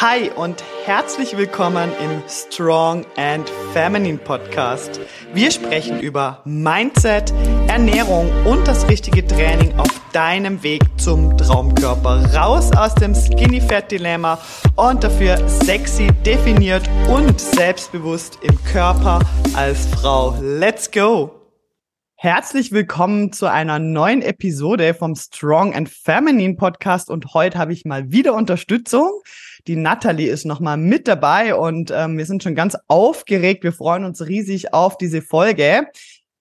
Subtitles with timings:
[0.00, 4.98] Hi und herzlich willkommen im Strong and Feminine Podcast.
[5.34, 7.34] Wir sprechen über Mindset,
[7.68, 12.34] Ernährung und das richtige Training auf deinem Weg zum Traumkörper.
[12.34, 14.38] Raus aus dem Skinny Fat Dilemma
[14.76, 19.18] und dafür sexy, definiert und selbstbewusst im Körper
[19.52, 20.34] als Frau.
[20.40, 21.36] Let's go!
[22.14, 27.84] Herzlich willkommen zu einer neuen Episode vom Strong and Feminine Podcast und heute habe ich
[27.84, 29.10] mal wieder Unterstützung.
[29.66, 33.64] Die Natalie ist nochmal mit dabei und ähm, wir sind schon ganz aufgeregt.
[33.64, 35.86] Wir freuen uns riesig auf diese Folge.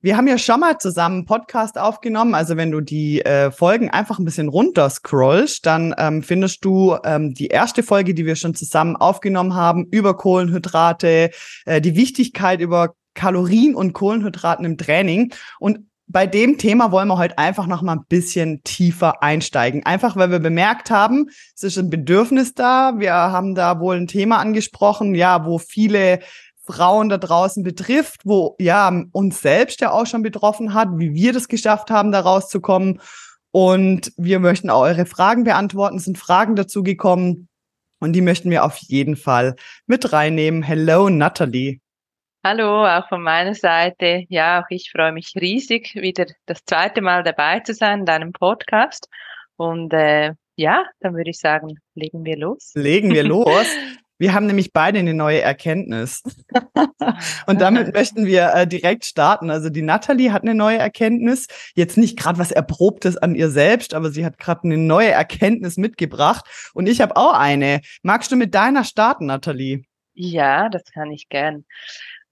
[0.02, 2.34] Wir haben ja schon mal zusammen einen Podcast aufgenommen.
[2.34, 6.96] Also wenn du die äh, Folgen einfach ein bisschen runter scrollst, dann ähm, findest du
[7.04, 11.32] ähm, die erste Folge, die wir schon zusammen aufgenommen haben, über Kohlenhydrate,
[11.66, 15.34] äh, die Wichtigkeit über Kalorien und Kohlenhydraten im Training.
[15.60, 19.86] Und bei dem Thema wollen wir heute einfach noch mal ein bisschen tiefer einsteigen.
[19.86, 22.94] Einfach weil wir bemerkt haben, es ist ein Bedürfnis da.
[22.98, 26.20] Wir haben da wohl ein Thema angesprochen, ja, wo viele
[26.66, 31.32] Frauen da draußen betrifft, wo ja uns selbst ja auch schon betroffen hat, wie wir
[31.32, 33.00] das geschafft haben, da rauszukommen.
[33.52, 35.98] Und wir möchten auch eure Fragen beantworten.
[35.98, 37.50] Es sind Fragen dazu gekommen
[38.00, 40.64] und die möchten wir auf jeden Fall mit reinnehmen.
[40.64, 41.82] Hello, Natalie.
[42.42, 44.24] Hallo, auch von meiner Seite.
[44.30, 48.32] Ja, auch ich freue mich riesig, wieder das zweite Mal dabei zu sein in deinem
[48.32, 49.10] Podcast.
[49.58, 52.72] Und äh, ja, dann würde ich sagen, legen wir los.
[52.76, 53.68] Legen wir los.
[54.18, 56.24] Wir haben nämlich beide eine neue Erkenntnis.
[57.46, 59.50] Und damit möchten wir äh, direkt starten.
[59.50, 61.48] Also die Natalie hat eine neue Erkenntnis.
[61.76, 65.76] Jetzt nicht gerade was Erprobtes an ihr selbst, aber sie hat gerade eine neue Erkenntnis
[65.76, 66.46] mitgebracht.
[66.74, 67.82] Und ich habe auch eine.
[68.02, 69.84] Magst du mit deiner starten, Natalie?
[70.14, 71.66] Ja, das kann ich gern.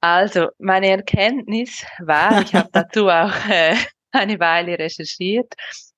[0.02, 3.76] Also, meine Erkenntnis war, ich habe dazu auch äh,
[4.12, 5.54] eine Weile recherchiert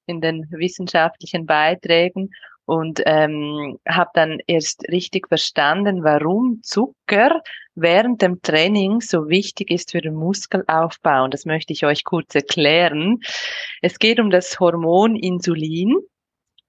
[0.05, 2.29] in den wissenschaftlichen Beiträgen
[2.65, 7.41] und ähm, habe dann erst richtig verstanden, warum Zucker
[7.73, 11.23] während dem Training so wichtig ist für den Muskelaufbau.
[11.23, 13.21] Und das möchte ich euch kurz erklären.
[13.81, 15.95] Es geht um das Hormon Insulin.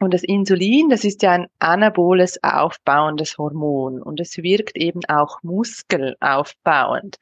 [0.02, 5.42] Und das Insulin, das ist ja ein anaboles aufbauendes Hormon und es wirkt eben auch
[5.42, 7.18] muskelaufbauend.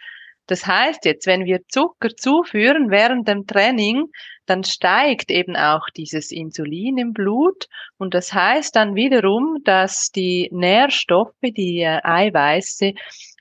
[0.47, 4.06] Das heißt jetzt, wenn wir Zucker zuführen während dem Training,
[4.47, 7.67] dann steigt eben auch dieses Insulin im Blut
[7.99, 12.93] und das heißt dann wiederum, dass die Nährstoffe, die äh, Eiweiße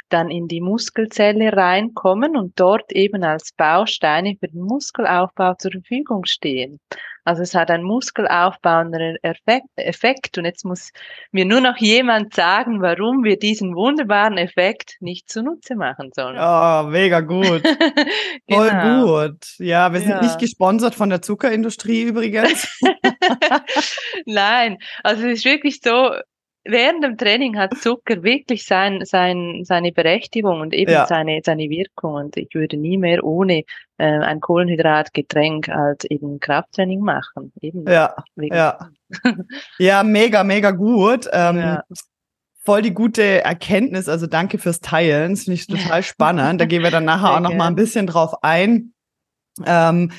[0.10, 6.26] dann in die Muskelzelle reinkommen und dort eben als Bausteine für den Muskelaufbau zur Verfügung
[6.26, 6.80] stehen.
[7.28, 10.92] Also es hat einen muskelaufbauenden Effekt und jetzt muss
[11.34, 16.38] mir nur noch jemand sagen, warum wir diesen wunderbaren Effekt nicht zunutze machen sollen.
[16.40, 17.64] Oh, mega gut.
[18.48, 18.62] genau.
[18.62, 19.56] Voll gut.
[19.58, 20.22] Ja, wir sind ja.
[20.22, 22.80] nicht gesponsert von der Zuckerindustrie übrigens.
[24.26, 26.12] Nein, also es ist wirklich so,
[26.68, 31.06] während dem Training hat Zucker wirklich sein, sein, seine Berechtigung und eben ja.
[31.08, 32.14] seine, seine Wirkung.
[32.14, 33.64] Und ich würde nie mehr ohne
[33.98, 37.52] äh, ein Kohlenhydratgetränk als eben Krafttraining machen.
[37.62, 38.90] Eben ja, ja.
[39.80, 41.28] ja, mega, mega gut.
[41.32, 41.84] Ähm, ja.
[42.64, 44.10] Voll die gute Erkenntnis.
[44.10, 45.32] Also danke fürs Teilen.
[45.32, 46.60] Das finde ich total spannend.
[46.60, 48.94] Da gehen wir dann nachher auch noch mal ein bisschen drauf ein.
[49.66, 50.12] Ähm,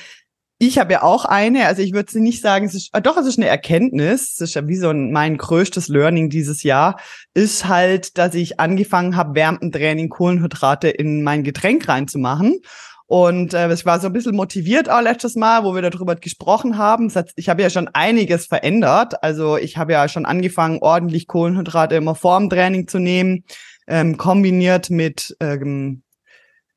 [0.61, 3.25] ich habe ja auch eine, also ich würde nicht sagen, es ist, äh, doch, es
[3.25, 6.99] ist eine Erkenntnis, es ist ja wie so ein, mein größtes Learning dieses Jahr,
[7.33, 12.59] ist halt, dass ich angefangen habe, während dem Training Kohlenhydrate in mein Getränk reinzumachen.
[13.05, 16.77] Und äh, ich war so ein bisschen motiviert auch letztes Mal, wo wir darüber gesprochen
[16.77, 17.11] haben.
[17.15, 19.23] Hat, ich habe ja schon einiges verändert.
[19.23, 23.45] Also ich habe ja schon angefangen, ordentlich Kohlenhydrate immer vorm Training zu nehmen,
[23.87, 26.03] ähm, kombiniert mit ähm,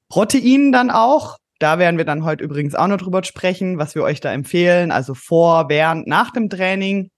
[0.08, 1.36] Proteinen dann auch.
[1.62, 4.90] Da werden wir dann heute übrigens auch noch drüber sprechen, was wir euch da empfehlen.
[4.90, 7.10] Also vor, während, nach dem Training.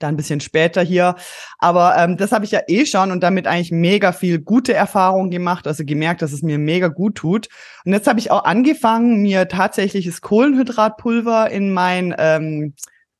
[0.00, 1.14] Dann ein bisschen später hier.
[1.58, 5.30] Aber ähm, das habe ich ja eh schon und damit eigentlich mega viel gute Erfahrungen
[5.30, 5.68] gemacht.
[5.68, 7.48] Also gemerkt, dass es mir mega gut tut.
[7.84, 12.74] Und jetzt habe ich auch angefangen, mir tatsächliches Kohlenhydratpulver in mein ähm,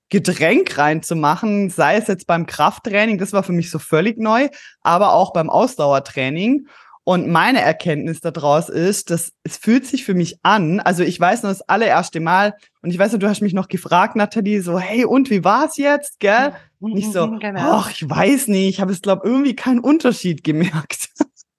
[0.09, 4.49] Getränk reinzumachen, sei es jetzt beim Krafttraining, das war für mich so völlig neu,
[4.81, 6.67] aber auch beim Ausdauertraining.
[7.11, 11.43] Und meine Erkenntnis daraus ist, dass es fühlt sich für mich an, also ich weiß
[11.43, 14.79] noch das allererste Mal, und ich weiß noch, du hast mich noch gefragt, Nathalie, so,
[14.79, 16.53] hey, und wie war's jetzt, gell?
[16.79, 17.79] Und ich so, genau.
[17.79, 21.09] ach, ich weiß nicht, ich habe es, glaube irgendwie keinen Unterschied gemerkt.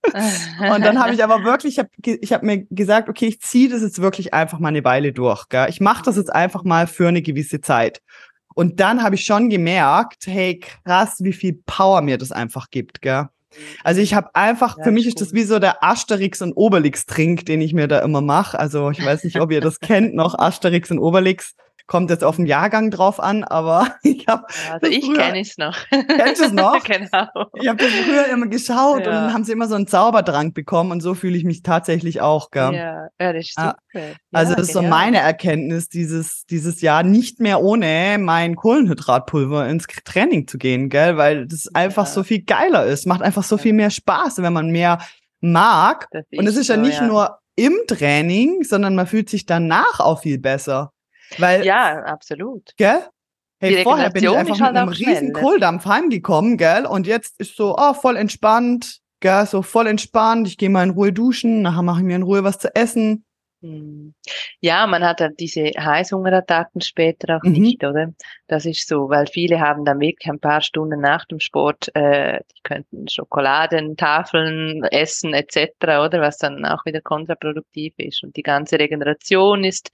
[0.13, 3.67] und dann habe ich aber wirklich, ich habe ich hab mir gesagt, okay, ich ziehe
[3.67, 5.49] das jetzt wirklich einfach mal eine Weile durch.
[5.49, 5.67] Gell?
[5.67, 8.01] Ich mache das jetzt einfach mal für eine gewisse Zeit.
[8.55, 13.01] Und dann habe ich schon gemerkt, hey, krass, wie viel Power mir das einfach gibt.
[13.01, 13.27] Gell?
[13.83, 17.45] Also ich habe einfach, ja, für mich ist das wie so der Asterix und Obelix-Trink,
[17.45, 18.59] den ich mir da immer mache.
[18.59, 21.55] Also ich weiß nicht, ob ihr das kennt noch, Asterix und Obelix.
[21.87, 24.45] Kommt jetzt auf den Jahrgang drauf an, aber ich habe.
[24.69, 25.77] Also ich kenne es noch.
[25.89, 26.83] Kennst du es noch?
[26.83, 27.27] genau.
[27.53, 29.07] Ich habe das früher immer geschaut ja.
[29.07, 32.21] und dann haben sie immer so einen Zauberdrang bekommen und so fühle ich mich tatsächlich
[32.21, 32.51] auch.
[32.51, 32.73] Gell?
[32.73, 33.75] Ja, ja, das ist super.
[34.31, 39.87] also das ist so meine Erkenntnis dieses, dieses Jahr, nicht mehr ohne mein Kohlenhydratpulver ins
[39.87, 41.17] Training zu gehen, gell?
[41.17, 43.05] Weil das einfach so viel geiler ist.
[43.07, 44.99] Macht einfach so viel mehr Spaß, wenn man mehr
[45.41, 46.07] mag.
[46.35, 50.21] und es ist so, ja nicht nur im Training, sondern man fühlt sich danach auch
[50.21, 50.93] viel besser.
[51.37, 52.73] Weil, ja, absolut.
[52.77, 53.01] Gell?
[53.59, 56.85] Hey, vorher bin ich einfach mit halt einem riesen Kohldampf heimgekommen, gell?
[56.85, 59.45] Und jetzt ist so, oh, voll entspannt, gell?
[59.45, 60.47] So voll entspannt.
[60.47, 63.23] Ich gehe mal in Ruhe duschen, nachher mache ich mir in Ruhe was zu essen.
[63.61, 64.15] Hm.
[64.59, 67.51] Ja, man hat dann diese Heißhungerattacken später auch mhm.
[67.51, 68.13] nicht, oder?
[68.47, 72.39] Das ist so, weil viele haben dann wirklich ein paar Stunden nach dem Sport, äh,
[72.55, 76.21] die könnten Schokoladen, Tafeln essen etc., oder?
[76.21, 78.23] Was dann auch wieder kontraproduktiv ist.
[78.23, 79.91] Und die ganze Regeneration ist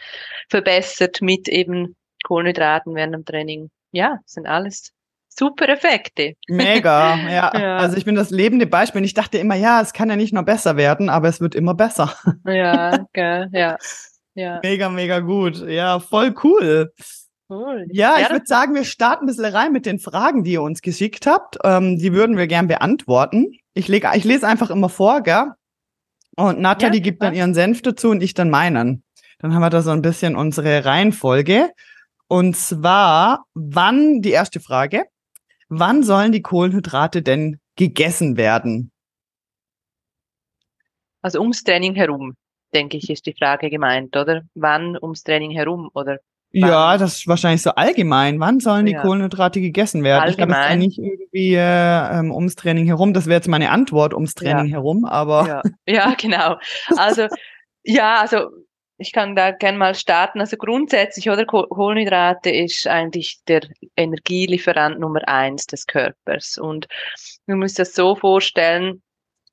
[0.50, 3.69] verbessert mit eben Kohlenhydraten während dem Training.
[3.92, 4.94] Ja, sind alles
[5.38, 6.34] super Effekte.
[6.48, 7.51] Mega, ja.
[7.57, 7.78] ja.
[7.78, 9.00] Also ich bin das lebende Beispiel.
[9.00, 11.56] Und ich dachte immer, ja, es kann ja nicht nur besser werden, aber es wird
[11.56, 12.13] immer besser.
[12.45, 13.78] Ja, geil, ja.
[14.36, 14.60] ja.
[14.63, 15.66] Mega, mega gut.
[15.68, 16.92] Ja, voll cool.
[17.50, 17.86] Cool.
[17.92, 20.62] Ja, ja ich würde sagen, wir starten ein bisschen rein mit den Fragen, die ihr
[20.62, 21.57] uns geschickt habt.
[21.63, 23.51] Ähm, die würden wir gern beantworten.
[23.74, 25.51] Ich, leg, ich lese einfach immer vor, gell?
[26.36, 29.04] Und Nathalie ja, gibt dann ihren Senf dazu und ich dann meinen.
[29.40, 31.72] Dann haben wir da so ein bisschen unsere Reihenfolge.
[32.28, 35.06] Und zwar, wann, die erste Frage,
[35.69, 38.92] Wann sollen die Kohlenhydrate denn gegessen werden?
[41.22, 42.36] Also ums Training herum,
[42.74, 44.44] denke ich, ist die Frage gemeint, oder?
[44.56, 46.19] Wann ums Training herum oder?
[46.54, 46.69] Wann?
[46.69, 48.40] Ja, das ist wahrscheinlich so allgemein.
[48.40, 49.02] Wann sollen die ja.
[49.02, 50.24] Kohlenhydrate gegessen werden?
[50.24, 50.81] Allgemein.
[50.81, 53.14] Ich glaube, nicht irgendwie äh, ähm, ums Training herum.
[53.14, 54.78] Das wäre jetzt meine Antwort ums Training ja.
[54.78, 55.48] herum, aber.
[55.48, 55.94] Ja.
[55.94, 56.58] ja, genau.
[56.96, 57.28] Also,
[57.84, 58.50] ja, also
[58.98, 60.40] ich kann da gerne mal starten.
[60.40, 63.62] Also grundsätzlich, oder Kohlenhydrate ist eigentlich der
[63.96, 66.58] Energielieferant Nummer eins des Körpers.
[66.58, 66.88] Und
[67.46, 69.02] man muss das so vorstellen,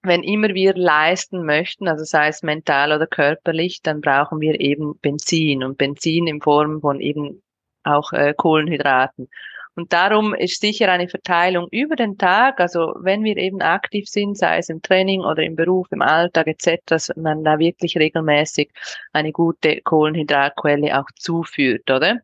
[0.02, 4.98] wenn immer wir leisten möchten, also sei es mental oder körperlich, dann brauchen wir eben
[5.00, 7.42] Benzin und Benzin in Form von eben
[7.84, 9.28] auch äh, Kohlenhydraten.
[9.76, 14.38] Und darum ist sicher eine Verteilung über den Tag, also wenn wir eben aktiv sind,
[14.38, 18.70] sei es im Training oder im Beruf, im Alltag etc., dass man da wirklich regelmäßig
[19.12, 22.20] eine gute Kohlenhydratquelle auch zuführt, oder?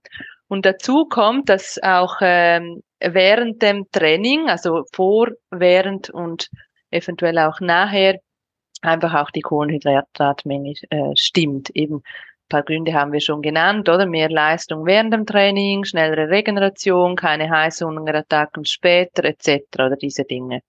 [0.47, 6.51] Und dazu kommt, dass auch ähm, während dem Training, also vor, während und
[6.91, 8.21] eventuell auch nachher,
[8.83, 11.71] einfach auch die Kohlenhydratmenge äh, stimmt.
[11.71, 12.03] Eben
[12.51, 14.05] paar Gründe haben wir schon genannt, oder?
[14.05, 19.63] Mehr Leistung während dem Training, schnellere Regeneration, keine Heißhungerattacken später etc.
[19.77, 20.61] oder diese Dinge.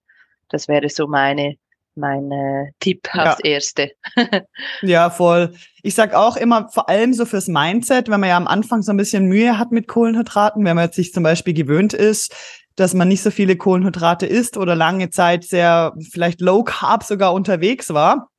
[0.50, 1.57] Das wäre so meine
[1.94, 3.51] mein äh, Tipp als ja.
[3.51, 3.92] erste.
[4.81, 5.54] ja, voll.
[5.83, 8.94] Ich sag auch immer, vor allem so fürs Mindset, wenn man ja am Anfang so
[8.94, 12.33] ein bisschen Mühe hat mit Kohlenhydraten, wenn man jetzt sich zum Beispiel gewöhnt ist,
[12.75, 17.33] dass man nicht so viele Kohlenhydrate isst oder lange Zeit sehr vielleicht low carb sogar
[17.33, 18.31] unterwegs war,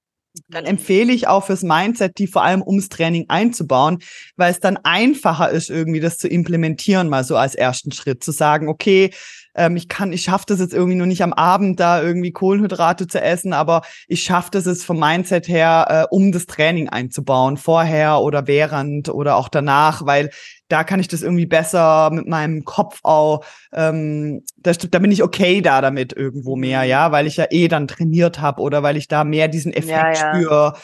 [0.49, 3.99] dann empfehle ich auch fürs Mindset, die vor allem ums Training einzubauen,
[4.37, 8.32] weil es dann einfacher ist, irgendwie das zu implementieren, mal so als ersten Schritt, zu
[8.32, 9.11] sagen, okay,
[9.55, 13.06] ähm, ich kann, ich schaffe das jetzt irgendwie nur nicht am Abend da irgendwie Kohlenhydrate
[13.06, 17.56] zu essen, aber ich schaffe das jetzt vom Mindset her, äh, um das Training einzubauen,
[17.56, 20.31] vorher oder während oder auch danach, weil
[20.72, 25.22] da kann ich das irgendwie besser mit meinem Kopf auch, ähm, da, da bin ich
[25.22, 26.88] okay da damit irgendwo mehr, mhm.
[26.88, 29.91] ja, weil ich ja eh dann trainiert habe oder weil ich da mehr diesen Effekt
[29.91, 30.34] ja, ja.
[30.34, 30.74] spüre.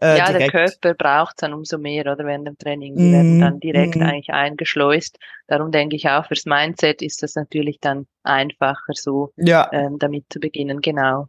[0.00, 0.54] Äh, ja, direkt.
[0.54, 2.94] der Körper braucht dann umso mehr, oder während dem Training.
[2.94, 4.02] Die mm, werden dann direkt mm.
[4.02, 5.18] eigentlich eingeschleust.
[5.48, 9.68] Darum denke ich auch, fürs Mindset ist das natürlich dann einfacher, so ja.
[9.72, 11.26] ähm, damit zu beginnen, genau.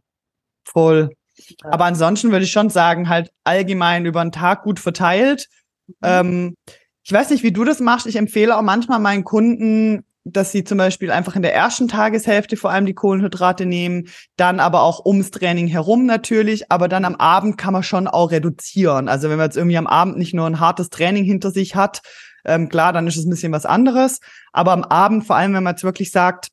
[0.64, 1.10] Voll.
[1.62, 5.48] Aber ansonsten würde ich schon sagen, halt allgemein über den Tag gut verteilt.
[5.88, 5.94] Mhm.
[6.04, 6.54] Ähm,
[7.02, 8.06] ich weiß nicht, wie du das machst.
[8.06, 12.56] Ich empfehle auch manchmal meinen Kunden, dass sie zum Beispiel einfach in der ersten Tageshälfte
[12.56, 17.16] vor allem die Kohlenhydrate nehmen, dann aber auch ums Training herum natürlich, aber dann am
[17.16, 19.08] Abend kann man schon auch reduzieren.
[19.08, 22.02] Also wenn man jetzt irgendwie am Abend nicht nur ein hartes Training hinter sich hat,
[22.44, 24.20] ähm, klar, dann ist es ein bisschen was anderes.
[24.52, 26.48] Aber am Abend, vor allem wenn man jetzt wirklich sagt,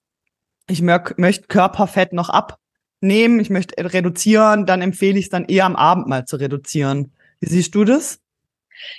[0.69, 5.75] ich möchte Körperfett noch abnehmen, ich möchte reduzieren, dann empfehle ich es dann eher am
[5.75, 7.13] Abend mal zu reduzieren.
[7.39, 8.19] Wie siehst du das?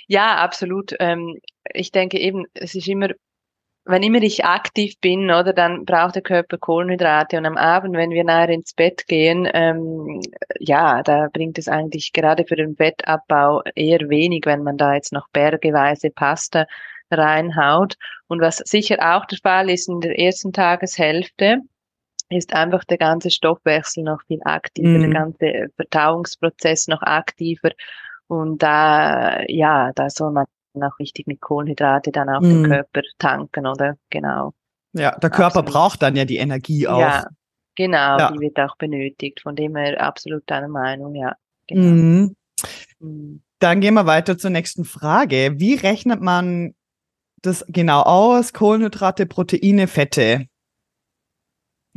[0.07, 0.95] Ja, absolut.
[0.99, 1.39] Ähm,
[1.73, 3.09] ich denke eben, es ist immer
[3.89, 8.11] wenn immer ich aktiv bin, oder, dann braucht der Körper Kohlenhydrate und am Abend, wenn
[8.11, 10.21] wir nachher ins Bett gehen, ähm,
[10.59, 15.11] ja, da bringt es eigentlich gerade für den Bettabbau eher wenig, wenn man da jetzt
[15.11, 16.67] noch bergeweise Pasta
[17.09, 17.95] reinhaut.
[18.27, 21.61] Und was sicher auch der Fall ist in der ersten Tageshälfte,
[22.29, 25.01] ist einfach der ganze Stoffwechsel noch viel aktiver, mm.
[25.01, 25.13] der mhm.
[25.13, 27.71] ganze Verdauungsprozess noch aktiver.
[28.29, 30.45] Und da, ja, da soll man
[30.75, 32.63] auch wichtig mit Kohlenhydrate dann auch mhm.
[32.63, 33.97] den Körper tanken, oder?
[34.11, 34.53] Genau.
[34.93, 35.71] Ja, der Körper absolut.
[35.71, 36.99] braucht dann ja die Energie auch.
[36.99, 37.27] Ja,
[37.75, 38.31] genau, ja.
[38.31, 39.41] die wird auch benötigt.
[39.41, 41.35] Von dem her absolut deine Meinung, ja.
[41.67, 41.81] Genau.
[41.81, 42.35] Mhm.
[42.99, 43.41] Mhm.
[43.57, 45.55] Dann gehen wir weiter zur nächsten Frage.
[45.57, 46.75] Wie rechnet man
[47.41, 48.53] das genau aus?
[48.53, 50.45] Kohlenhydrate, Proteine, Fette.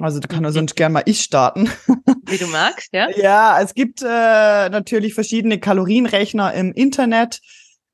[0.02, 1.70] Also da kann er sonst gerne mal ich starten.
[2.26, 3.08] Wie du magst, ja?
[3.16, 7.40] Ja, es gibt äh, natürlich verschiedene Kalorienrechner im Internet.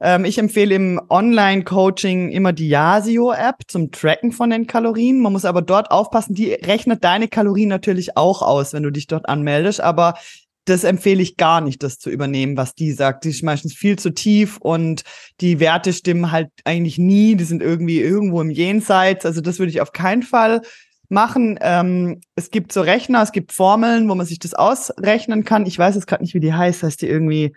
[0.00, 5.21] Ähm, ich empfehle im Online-Coaching immer die Yasio-App zum Tracken von den Kalorien.
[5.21, 9.07] Man muss aber dort aufpassen, die rechnet deine Kalorien natürlich auch aus, wenn du dich
[9.07, 9.81] dort anmeldest.
[9.81, 10.15] Aber
[10.65, 13.25] das empfehle ich gar nicht, das zu übernehmen, was die sagt.
[13.25, 15.03] Die ist meistens viel zu tief und
[15.41, 17.37] die Werte stimmen halt eigentlich nie.
[17.37, 19.27] Die sind irgendwie irgendwo im Jenseits.
[19.27, 20.62] Also das würde ich auf keinen Fall
[21.09, 21.59] machen.
[21.61, 25.67] Ähm, es gibt so Rechner, es gibt Formeln, wo man sich das ausrechnen kann.
[25.67, 26.83] Ich weiß jetzt gerade nicht, wie die heißt.
[26.83, 27.55] Heißt die irgendwie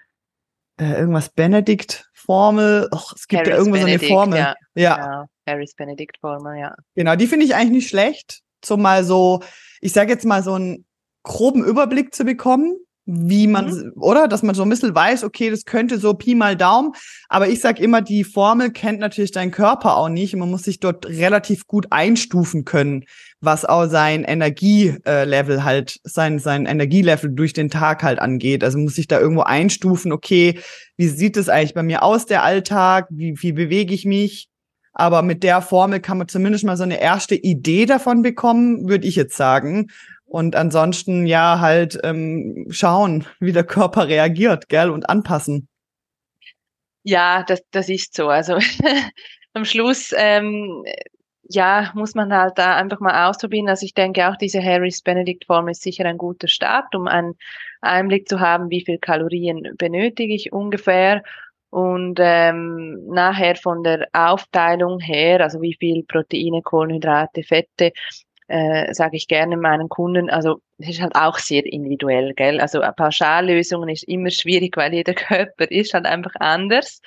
[0.79, 2.89] äh, irgendwas Benedikt-Formel?
[3.15, 4.39] Es gibt Harris ja irgendwo Benedict, so eine Formel.
[4.39, 4.95] Ja, ja.
[4.95, 5.25] Genau.
[5.47, 6.75] Harris Benedict-Formel, ja.
[6.95, 8.41] Genau, die finde ich eigentlich nicht schlecht.
[8.63, 9.41] So mal so,
[9.81, 10.85] ich sage jetzt mal so einen
[11.23, 13.93] groben Überblick zu bekommen wie man, mhm.
[13.95, 14.27] oder?
[14.27, 16.93] Dass man so ein bisschen weiß, okay, das könnte so Pi mal Daumen.
[17.29, 20.33] Aber ich sag immer, die Formel kennt natürlich dein Körper auch nicht.
[20.33, 23.05] Und man muss sich dort relativ gut einstufen können,
[23.41, 28.63] was auch sein Energielevel halt, sein, sein Energielevel durch den Tag halt angeht.
[28.63, 30.59] Also muss ich da irgendwo einstufen, okay,
[30.95, 33.07] wie sieht es eigentlich bei mir aus, der Alltag?
[33.09, 34.47] Wie, wie bewege ich mich?
[34.93, 39.07] Aber mit der Formel kann man zumindest mal so eine erste Idee davon bekommen, würde
[39.07, 39.87] ich jetzt sagen.
[40.25, 45.67] Und ansonsten ja halt ähm, schauen, wie der Körper reagiert, gell, und anpassen.
[47.03, 48.29] Ja, das, das ist so.
[48.29, 48.59] Also
[49.53, 50.83] am Schluss, ähm,
[51.51, 53.69] ja, muss man halt da einfach mal ausprobieren.
[53.69, 57.35] Also ich denke auch diese Harris-Benedict-Form ist sicher ein guter Start, um einen
[57.81, 61.23] Einblick zu haben, wie viel Kalorien benötige ich ungefähr.
[61.69, 67.93] Und ähm, nachher von der Aufteilung her, also wie viel Proteine, Kohlenhydrate, Fette,
[68.47, 72.59] äh, sage ich gerne meinen Kunden, also es ist halt auch sehr individuell, gell?
[72.59, 77.01] Also Pauschallösungen ist immer schwierig, weil jeder Körper ist halt einfach anders.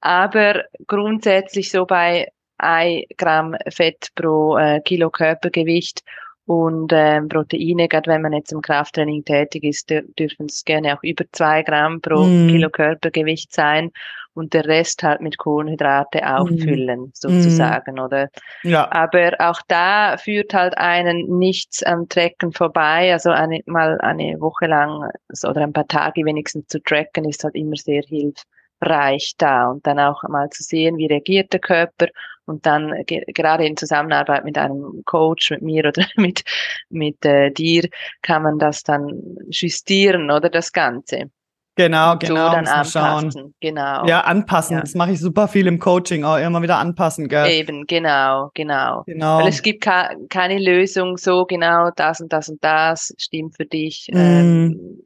[0.00, 6.02] Aber grundsätzlich so bei ein Gramm Fett pro äh, Kilo Körpergewicht
[6.46, 11.02] und ähm, Proteine, gerade wenn man jetzt im Krafttraining tätig ist, dürfen es gerne auch
[11.02, 12.48] über zwei Gramm pro mm.
[12.48, 13.90] Kilo Körpergewicht sein
[14.34, 17.10] und der Rest halt mit Kohlenhydrate auffüllen, mm.
[17.14, 17.98] sozusagen, mm.
[17.98, 18.28] oder?
[18.62, 18.92] Ja.
[18.92, 23.10] Aber auch da führt halt einen nichts am Tracken vorbei.
[23.14, 25.10] Also eine, mal eine Woche lang
[25.48, 29.98] oder ein paar Tage wenigstens zu tracken ist halt immer sehr hilfreich da und dann
[29.98, 32.08] auch mal zu sehen, wie reagiert der Körper
[32.46, 36.44] und dann gerade in Zusammenarbeit mit einem Coach, mit mir oder mit,
[36.88, 37.88] mit äh, dir,
[38.22, 41.30] kann man das dann justieren oder das Ganze.
[41.76, 42.46] Genau, genau.
[42.46, 43.30] So dann anpassen.
[43.32, 43.54] Schauen.
[43.60, 44.06] Genau.
[44.06, 44.76] Ja, anpassen.
[44.76, 44.80] Ja.
[44.82, 47.50] Das mache ich super viel im Coaching, auch immer wieder anpassen, gell?
[47.50, 49.02] Eben, genau, genau.
[49.06, 49.38] genau.
[49.38, 54.08] Weil es gibt keine Lösung, so genau, das und das und das stimmt für dich.
[54.12, 54.16] Mm.
[54.16, 55.02] Ähm,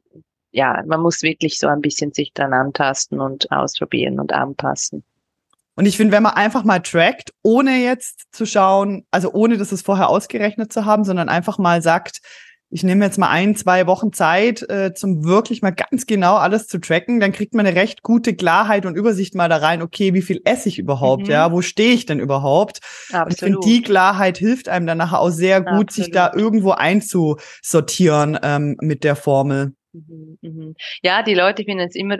[0.51, 5.03] ja, man muss wirklich so ein bisschen sich dran antasten und ausprobieren und anpassen.
[5.79, 9.71] Und ich finde, wenn man einfach mal trackt, ohne jetzt zu schauen, also ohne das
[9.71, 12.19] es vorher ausgerechnet zu haben, sondern einfach mal sagt,
[12.69, 16.67] ich nehme jetzt mal ein, zwei Wochen Zeit, äh, zum wirklich mal ganz genau alles
[16.67, 20.13] zu tracken, dann kriegt man eine recht gute Klarheit und Übersicht mal da rein, okay,
[20.13, 21.31] wie viel esse ich überhaupt, mhm.
[21.31, 22.81] ja, wo stehe ich denn überhaupt?
[23.13, 23.25] Absolut.
[23.25, 25.91] Und ich finde, die Klarheit hilft einem dann nachher auch sehr gut, Absolut.
[25.93, 29.71] sich da irgendwo einzusortieren ähm, mit der Formel.
[29.93, 30.75] Mhm, mhm.
[31.03, 32.17] Ja, die Leute finden es immer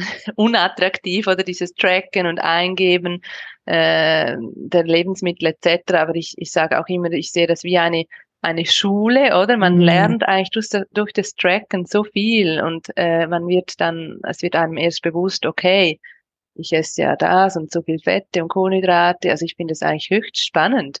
[0.36, 3.22] unattraktiv oder dieses Tracken und Eingeben
[3.66, 5.94] äh, der Lebensmittel etc.
[5.94, 8.04] Aber ich, ich sage auch immer, ich sehe das wie eine
[8.42, 9.56] eine Schule, oder?
[9.56, 9.82] Man mhm.
[9.82, 14.42] lernt eigentlich durch das, durch das Tracken so viel und äh, man wird dann, es
[14.42, 16.00] wird einem erst bewusst, okay,
[16.54, 19.30] ich esse ja das und so viel Fette und Kohlenhydrate.
[19.30, 21.00] Also ich finde das eigentlich höchst spannend.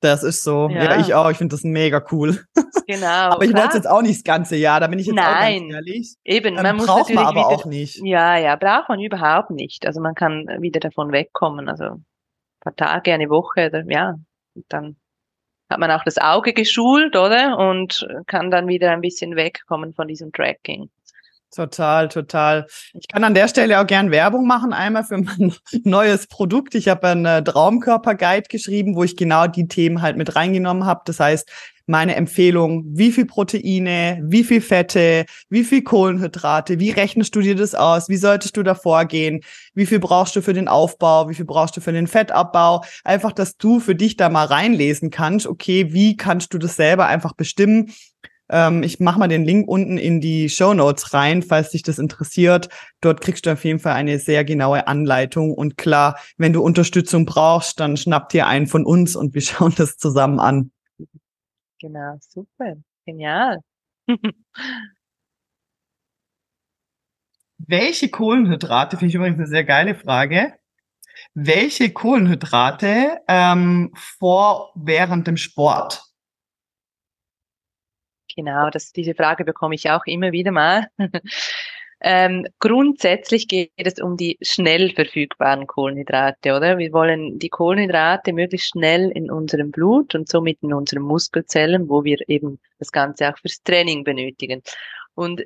[0.00, 0.68] Das ist so.
[0.70, 1.30] Ja, ja ich auch.
[1.30, 2.44] Ich finde das mega cool.
[2.86, 3.06] Genau.
[3.06, 5.60] aber ich wollte jetzt auch nicht das ganze Jahr, da bin ich jetzt Nein, auch
[5.60, 6.14] ganz ehrlich.
[6.24, 8.00] Eben, man ähm, muss braucht man aber wieder, auch nicht.
[8.02, 9.86] Ja, ja, braucht man überhaupt nicht.
[9.86, 11.68] Also man kann wieder davon wegkommen.
[11.68, 12.04] Also ein
[12.60, 14.14] paar Tage, eine Woche, oder, ja,
[14.54, 14.96] und dann
[15.68, 17.58] hat man auch das Auge geschult, oder?
[17.58, 20.88] Und kann dann wieder ein bisschen wegkommen von diesem Tracking.
[21.54, 22.66] Total, total.
[22.92, 26.74] Ich kann an der Stelle auch gern Werbung machen, einmal für mein neues Produkt.
[26.74, 31.00] Ich habe einen äh, Traumkörper-Guide geschrieben, wo ich genau die Themen halt mit reingenommen habe.
[31.06, 31.50] Das heißt,
[31.86, 37.56] meine Empfehlung, wie viel Proteine, wie viel Fette, wie viel Kohlenhydrate, wie rechnest du dir
[37.56, 39.40] das aus, wie solltest du da vorgehen,
[39.72, 43.32] wie viel brauchst du für den Aufbau, wie viel brauchst du für den Fettabbau, einfach,
[43.32, 47.32] dass du für dich da mal reinlesen kannst, okay, wie kannst du das selber einfach
[47.32, 47.90] bestimmen
[48.50, 51.98] Ähm, ich mache mal den Link unten in die Show Notes rein, falls dich das
[51.98, 52.68] interessiert.
[53.00, 55.52] Dort kriegst du auf jeden Fall eine sehr genaue Anleitung.
[55.52, 59.74] Und klar, wenn du Unterstützung brauchst, dann schnapp dir einen von uns und wir schauen
[59.76, 60.70] das zusammen an.
[61.80, 62.74] Genau, super.
[63.06, 63.58] Genial.
[67.58, 70.54] Welche Kohlenhydrate, finde ich übrigens eine sehr geile Frage,
[71.34, 76.07] welche Kohlenhydrate ähm, vor während dem Sport?
[78.38, 80.86] Genau, das, diese Frage bekomme ich auch immer wieder mal.
[82.00, 86.78] ähm, grundsätzlich geht es um die schnell verfügbaren Kohlenhydrate, oder?
[86.78, 92.04] Wir wollen die Kohlenhydrate möglichst schnell in unserem Blut und somit in unseren Muskelzellen, wo
[92.04, 94.62] wir eben das Ganze auch fürs Training benötigen.
[95.16, 95.42] Und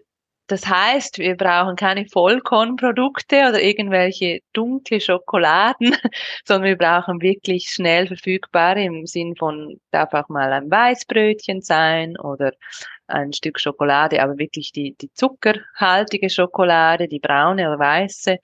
[0.52, 5.96] das heißt, wir brauchen keine Vollkornprodukte oder irgendwelche dunkle Schokoladen,
[6.44, 12.18] sondern wir brauchen wirklich schnell verfügbare im Sinn von, darf auch mal ein Weißbrötchen sein
[12.18, 12.52] oder
[13.06, 18.36] ein Stück Schokolade, aber wirklich die, die zuckerhaltige Schokolade, die braune oder weiße.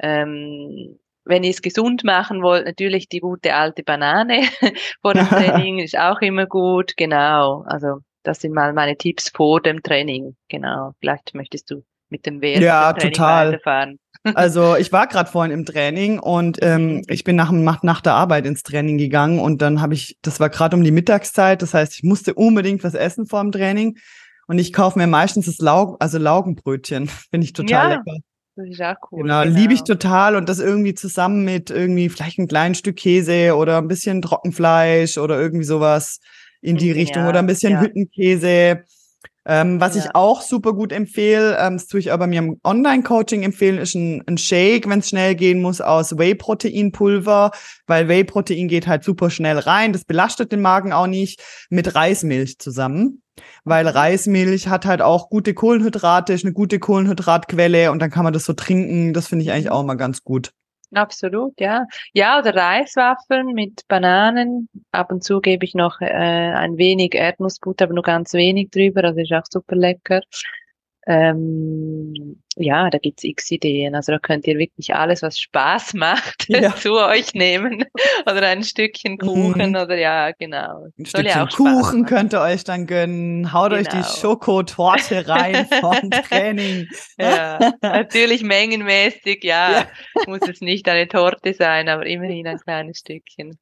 [0.00, 4.42] Ähm, wenn ihr es gesund machen wollt, natürlich die gute alte Banane
[5.02, 7.62] vor dem Training ist auch immer gut, genau.
[7.68, 10.36] Also das sind mal meine Tipps vor dem Training.
[10.48, 10.92] Genau.
[11.00, 13.52] Vielleicht möchtest du mit dem Wert ja, total.
[13.52, 13.98] weiterfahren.
[14.34, 18.46] Also ich war gerade vorhin im Training und ähm, ich bin nach, nach der Arbeit
[18.46, 21.94] ins Training gegangen und dann habe ich, das war gerade um die Mittagszeit, das heißt,
[21.94, 23.98] ich musste unbedingt was essen vor dem Training
[24.46, 27.96] und ich kaufe mir meistens das Laugen, also Laugenbrötchen, finde ich total ja.
[27.96, 28.16] lecker.
[28.56, 29.22] Das ist auch cool.
[29.24, 29.58] Genau, genau.
[29.58, 33.76] liebe ich total und das irgendwie zusammen mit irgendwie vielleicht ein kleines Stück Käse oder
[33.76, 36.20] ein bisschen Trockenfleisch oder irgendwie sowas
[36.64, 37.80] in die Richtung oder ein bisschen ja.
[37.80, 38.84] Hüttenkäse.
[39.46, 40.04] Ähm, was ja.
[40.04, 43.94] ich auch super gut empfehle, ähm, das tue ich aber mir im Online-Coaching empfehlen, ist
[43.94, 47.50] ein, ein Shake, wenn es schnell gehen muss, aus Whey-Protein-Pulver,
[47.86, 52.58] weil Whey-Protein geht halt super schnell rein, das belastet den Magen auch nicht, mit Reismilch
[52.58, 53.20] zusammen.
[53.64, 53.86] Weil.
[53.88, 58.44] Reismilch hat halt auch gute Kohlenhydrate, ist eine gute Kohlenhydratquelle und dann kann man das
[58.44, 59.12] so trinken.
[59.12, 59.72] Das finde ich eigentlich mhm.
[59.72, 60.52] auch mal ganz gut.
[60.94, 61.86] Absolut, ja.
[62.12, 64.68] Ja, oder Reiswaffeln mit Bananen.
[64.92, 69.02] Ab und zu gebe ich noch äh, ein wenig Erdnussbutter, aber nur ganz wenig drüber.
[69.02, 70.20] Das ist auch super lecker.
[71.06, 73.94] Ähm, ja, da gibt's x Ideen.
[73.94, 76.74] Also da könnt ihr wirklich alles, was Spaß macht, ja.
[76.74, 77.84] zu euch nehmen.
[78.26, 79.76] oder ein Stückchen Kuchen mhm.
[79.76, 80.86] oder ja, genau.
[80.98, 83.52] Ein Soll Stückchen Kuchen könnt ihr euch dann gönnen.
[83.52, 83.80] Haut genau.
[83.80, 84.08] euch die genau.
[84.08, 86.86] Schokotorte rein vom Training.
[87.18, 89.86] ja, natürlich mengenmäßig, ja, ja.
[90.26, 93.58] Muss es nicht eine Torte sein, aber immerhin ein kleines Stückchen.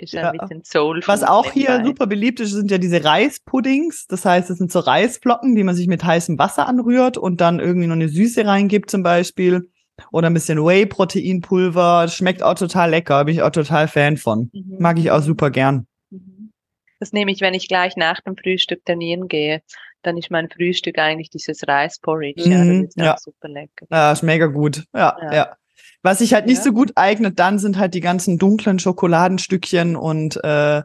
[0.00, 0.30] Ist ja.
[0.30, 1.02] ein bisschen Soul.
[1.06, 1.84] Was auch hier dabei.
[1.84, 4.06] super beliebt ist, sind ja diese Reispuddings.
[4.06, 7.60] Das heißt, es sind so Reisflocken, die man sich mit heißem Wasser anrührt und dann
[7.60, 9.68] irgendwie noch eine Süße reingibt zum Beispiel.
[10.10, 12.08] Oder ein bisschen Whey-Proteinpulver.
[12.08, 13.22] Schmeckt auch total lecker.
[13.26, 14.50] Bin ich auch total Fan von.
[14.54, 14.76] Mhm.
[14.78, 15.86] Mag ich auch super gern.
[16.08, 16.52] Mhm.
[16.98, 19.60] Das nehme ich, wenn ich gleich nach dem Frühstück trainieren gehe.
[20.02, 22.48] Dann ist mein Frühstück eigentlich dieses Reisporridge.
[22.48, 22.52] Mhm.
[22.52, 23.16] Ja, das ist ja.
[23.18, 23.86] super lecker.
[23.90, 24.84] Ja, ist mega gut.
[24.94, 25.34] Ja, ja.
[25.34, 25.56] ja.
[26.02, 26.64] Was sich halt nicht ja.
[26.64, 30.82] so gut eignet, dann sind halt die ganzen dunklen Schokoladenstückchen und äh,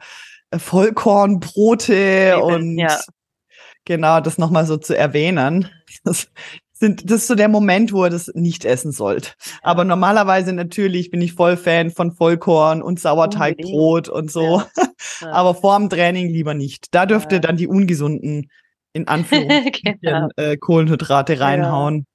[0.56, 2.99] Vollkornbrote Eben, und ja.
[3.86, 5.69] genau, das nochmal so zu erwähnen.
[6.04, 6.28] Das,
[6.73, 9.38] sind, das ist so der Moment, wo ihr das nicht essen sollt.
[9.62, 14.60] Aber normalerweise natürlich bin ich voll Fan von Vollkorn und Sauerteigbrot und so.
[14.60, 14.67] Ja.
[15.21, 15.32] Ja.
[15.32, 16.93] Aber vorm Training lieber nicht.
[16.93, 18.49] Da dürft ihr dann die ungesunden,
[18.91, 20.28] in Anführungszeichen, genau.
[20.36, 22.06] äh, Kohlenhydrate reinhauen.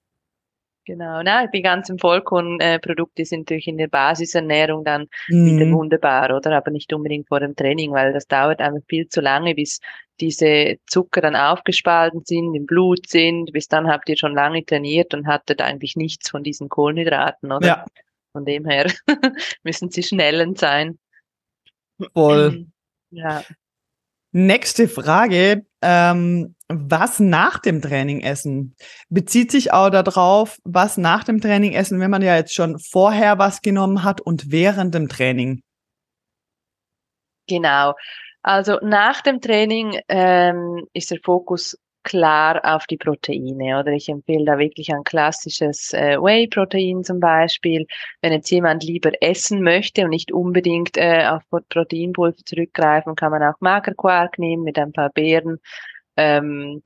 [0.90, 5.46] Genau, na, die ganzen Vollkornprodukte sind natürlich in der Basisernährung dann mhm.
[5.46, 6.57] wieder wunderbar, oder?
[6.57, 9.79] Aber nicht unbedingt vor dem Training, weil das dauert einfach viel zu lange, bis
[10.18, 15.14] diese Zucker dann aufgespalten sind, im Blut sind, bis dann habt ihr schon lange trainiert
[15.14, 17.66] und hattet eigentlich nichts von diesen Kohlenhydraten, oder?
[17.66, 17.87] Ja.
[18.33, 18.90] Von dem her
[19.62, 20.98] müssen sie schnellend sein.
[22.14, 22.66] Voll.
[23.11, 23.44] Ja.
[24.33, 25.64] Nächste Frage.
[25.83, 28.77] Ähm, was nach dem Training essen?
[29.09, 33.38] Bezieht sich auch darauf, was nach dem Training essen, wenn man ja jetzt schon vorher
[33.38, 35.62] was genommen hat und während dem Training?
[37.49, 37.95] Genau.
[38.43, 43.78] Also nach dem Training ähm, ist der Fokus klar auf die Proteine.
[43.80, 47.86] Oder ich empfehle da wirklich ein klassisches äh, Whey-Protein zum Beispiel.
[48.22, 53.42] Wenn jetzt jemand lieber essen möchte und nicht unbedingt äh, auf Proteinpulver zurückgreifen, kann man
[53.42, 55.58] auch Magerquark nehmen mit ein paar Beeren.
[56.16, 56.82] Ähm,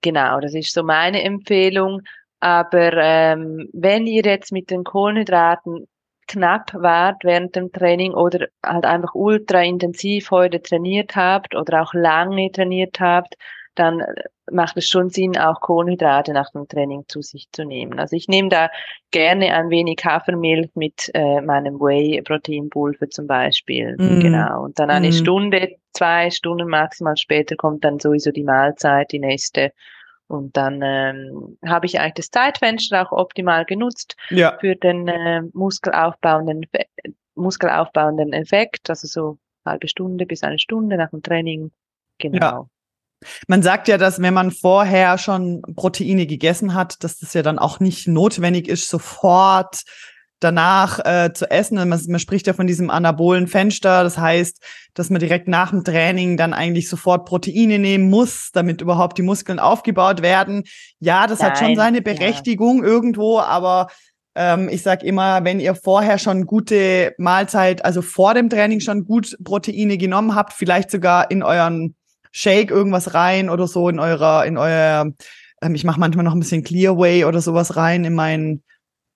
[0.00, 2.02] genau, das ist so meine Empfehlung.
[2.40, 5.86] Aber ähm, wenn ihr jetzt mit den Kohlenhydraten
[6.26, 11.94] knapp wart während dem Training oder halt einfach ultra intensiv heute trainiert habt oder auch
[11.94, 13.36] lange trainiert habt,
[13.74, 17.98] dann äh, macht es schon Sinn, auch Kohlenhydrate nach dem Training zu sich zu nehmen.
[17.98, 18.70] Also ich nehme da
[19.10, 23.96] gerne ein wenig Hafermilch mit äh, meinem Whey-Proteinpulver zum Beispiel.
[23.96, 24.20] Mm.
[24.20, 24.64] Genau.
[24.64, 25.12] Und dann eine mm.
[25.12, 29.72] Stunde zwei Stunden maximal später kommt dann sowieso die Mahlzeit, die nächste.
[30.28, 34.56] Und dann ähm, habe ich eigentlich das Zeitfenster auch optimal genutzt ja.
[34.60, 36.66] für den äh, muskelaufbauenden,
[37.34, 41.70] muskelaufbauenden Effekt, also so halbe Stunde bis eine Stunde nach dem Training.
[42.18, 42.38] Genau.
[42.38, 42.66] Ja.
[43.48, 47.58] Man sagt ja, dass wenn man vorher schon Proteine gegessen hat, dass das ja dann
[47.58, 49.82] auch nicht notwendig ist, sofort
[50.42, 51.76] danach äh, zu essen.
[51.76, 54.02] Man, man spricht ja von diesem anabolen Fenster.
[54.02, 54.60] Das heißt,
[54.94, 59.22] dass man direkt nach dem Training dann eigentlich sofort Proteine nehmen muss, damit überhaupt die
[59.22, 60.64] Muskeln aufgebaut werden.
[60.98, 62.88] Ja, das Nein, hat schon seine Berechtigung ja.
[62.88, 63.88] irgendwo, aber
[64.34, 69.04] ähm, ich sag immer, wenn ihr vorher schon gute Mahlzeit, also vor dem Training schon
[69.04, 71.94] gut Proteine genommen habt, vielleicht sogar in euren
[72.32, 75.12] Shake irgendwas rein oder so in eurer, in euer,
[75.62, 78.62] ähm, ich mache manchmal noch ein bisschen Clearway oder sowas rein in mein,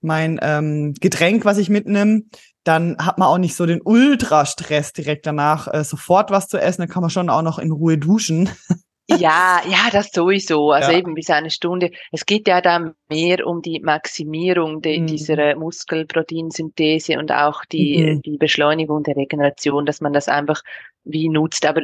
[0.01, 2.23] mein ähm, Getränk, was ich mitnehme,
[2.65, 6.83] dann hat man auch nicht so den Ultrastress direkt danach, äh, sofort was zu essen.
[6.83, 8.51] Dann kann man schon auch noch in Ruhe duschen.
[9.09, 10.73] Ja, ja, das sowieso.
[10.73, 10.99] Also ja.
[10.99, 11.93] eben bis eine Stunde.
[12.11, 15.07] Es geht ja da mehr um die Maximierung de, mhm.
[15.07, 18.23] dieser Muskelproteinsynthese und auch die, mhm.
[18.23, 20.63] die Beschleunigung der Regeneration, dass man das einfach
[21.07, 21.65] wie nutzt.
[21.65, 21.83] Aber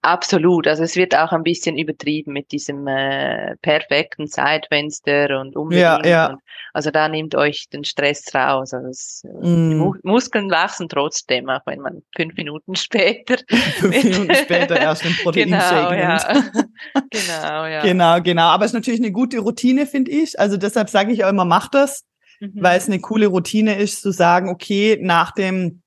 [0.00, 5.82] absolut, also es wird auch ein bisschen übertrieben mit diesem äh, perfekten Zeitfenster und unbedingt.
[5.82, 6.26] Ja, ja.
[6.28, 6.40] Und,
[6.72, 8.72] also da nimmt euch den Stress raus.
[8.72, 9.76] Also es, mm.
[9.76, 13.36] Mu Muskeln wachsen trotzdem, auch wenn man fünf Minuten später.
[13.48, 16.18] fünf Minuten später erst den Proteinshake genau, ja.
[17.10, 17.82] genau, ja.
[17.82, 18.48] Genau, genau.
[18.48, 20.38] Aber es ist natürlich eine gute Routine, finde ich.
[20.38, 22.04] Also deshalb sage ich auch immer, mach das,
[22.38, 22.52] mhm.
[22.54, 25.82] weil es eine coole Routine ist, zu sagen, okay, nach dem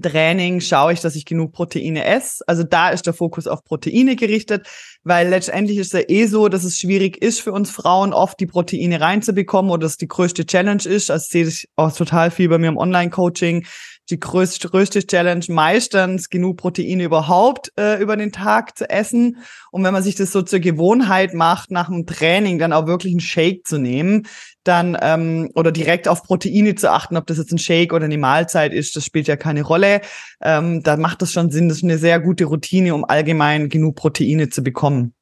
[0.00, 2.42] Training schaue ich, dass ich genug Proteine esse.
[2.46, 4.66] Also da ist der Fokus auf Proteine gerichtet,
[5.04, 8.40] weil letztendlich ist es ja eh so, dass es schwierig ist für uns Frauen oft
[8.40, 11.10] die Proteine reinzubekommen oder dass die größte Challenge ist.
[11.10, 13.66] Also sehe ich auch total viel bei mir im Online-Coaching,
[14.12, 19.38] die größte, größte Challenge, meistens genug Proteine überhaupt äh, über den Tag zu essen.
[19.70, 23.12] Und wenn man sich das so zur Gewohnheit macht, nach dem Training dann auch wirklich
[23.12, 24.28] einen Shake zu nehmen,
[24.62, 28.18] dann ähm, oder direkt auf Proteine zu achten, ob das jetzt ein Shake oder eine
[28.18, 30.02] Mahlzeit ist, das spielt ja keine Rolle.
[30.40, 31.68] Ähm, da macht das schon Sinn.
[31.68, 35.14] Das ist eine sehr gute Routine, um allgemein genug Proteine zu bekommen.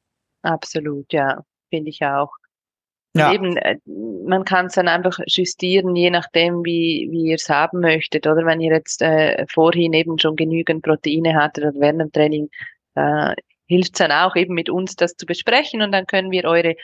[0.43, 2.31] Absolut, ja, finde ich auch.
[3.13, 3.33] Ja.
[3.33, 3.77] eben, äh,
[4.25, 8.25] man kann es dann einfach justieren, je nachdem, wie, wie ihr es haben möchtet.
[8.25, 12.49] Oder wenn ihr jetzt äh, vorhin eben schon genügend Proteine hattet oder während dem Training,
[12.95, 16.45] äh, hilft es dann auch eben mit uns das zu besprechen und dann können wir
[16.45, 16.75] eure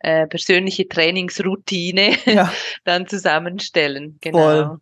[0.00, 2.52] äh, persönliche Trainingsroutine ja.
[2.84, 4.18] dann zusammenstellen.
[4.20, 4.38] Genau.
[4.38, 4.78] Voll.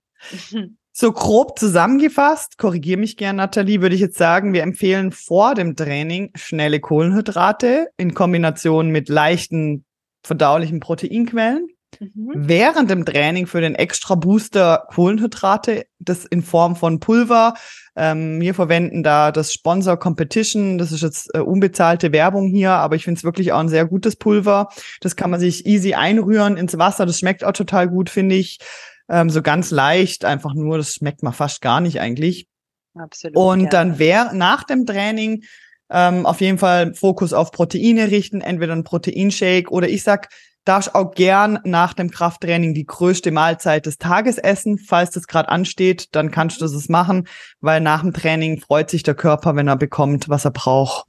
[0.95, 5.75] So grob zusammengefasst, korrigiere mich gern, Nathalie, würde ich jetzt sagen, wir empfehlen vor dem
[5.75, 9.87] Training schnelle Kohlenhydrate in Kombination mit leichten
[10.23, 11.69] verdaulichen Proteinquellen.
[12.01, 12.33] Mhm.
[12.35, 17.55] Während dem Training für den extra Booster Kohlenhydrate, das in Form von Pulver.
[17.95, 20.79] Ähm, wir verwenden da das Sponsor Competition.
[20.79, 23.87] Das ist jetzt äh, unbezahlte Werbung hier, aber ich finde es wirklich auch ein sehr
[23.87, 24.69] gutes Pulver.
[25.01, 27.05] Das kann man sich easy einrühren ins Wasser.
[27.05, 28.59] Das schmeckt auch total gut, finde ich.
[29.09, 32.49] Ähm, so ganz leicht, einfach nur, das schmeckt man fast gar nicht eigentlich.
[32.95, 33.37] Absolut.
[33.37, 33.69] Und ja.
[33.71, 35.45] dann wer nach dem Training
[35.92, 40.28] ähm, auf jeden Fall Fokus auf Proteine richten, entweder ein Proteinshake oder ich sag,
[40.64, 44.78] darfst auch gern nach dem Krafttraining die größte Mahlzeit des Tages essen.
[44.78, 47.28] Falls das gerade ansteht, dann kannst du das machen,
[47.61, 51.07] weil nach dem Training freut sich der Körper, wenn er bekommt, was er braucht.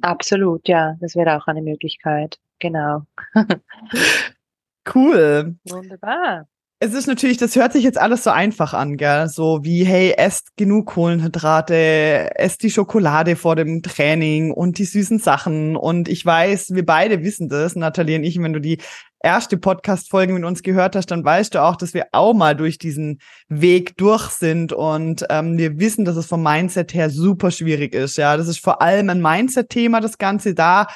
[0.00, 2.38] Absolut, ja, das wäre auch eine Möglichkeit.
[2.58, 3.02] Genau.
[4.94, 5.56] cool.
[5.64, 6.46] Wunderbar
[6.80, 9.28] es ist natürlich, das hört sich jetzt alles so einfach an, gell?
[9.28, 15.18] So wie, hey, esst genug Kohlenhydrate, esst die Schokolade vor dem Training und die süßen
[15.18, 15.76] Sachen.
[15.76, 18.78] Und ich weiß, wir beide wissen das, Nathalie und ich, wenn du die
[19.22, 22.76] erste Podcast-Folge mit uns gehört hast, dann weißt du auch, dass wir auch mal durch
[22.76, 27.94] diesen Weg durch sind und ähm, wir wissen, dass es vom Mindset her super schwierig
[27.94, 28.18] ist.
[28.18, 30.88] Ja, das ist vor allem ein Mindset-Thema, das Ganze da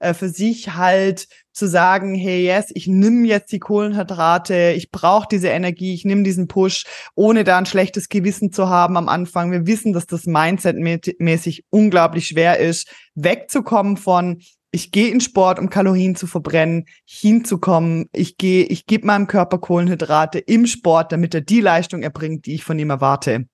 [0.00, 5.26] äh, für sich halt zu sagen, hey, yes, ich nimm jetzt die Kohlenhydrate, ich brauche
[5.30, 9.50] diese Energie, ich nimm diesen Push, ohne da ein schlechtes Gewissen zu haben am Anfang.
[9.50, 14.42] Wir wissen, dass das Mindset-mäßig unglaublich schwer ist, wegzukommen von
[14.72, 18.10] ich gehe in Sport, um Kalorien zu verbrennen, hinzukommen.
[18.12, 22.56] Ich gehe, ich gebe meinem Körper Kohlenhydrate im Sport, damit er die Leistung erbringt, die
[22.56, 23.46] ich von ihm erwarte.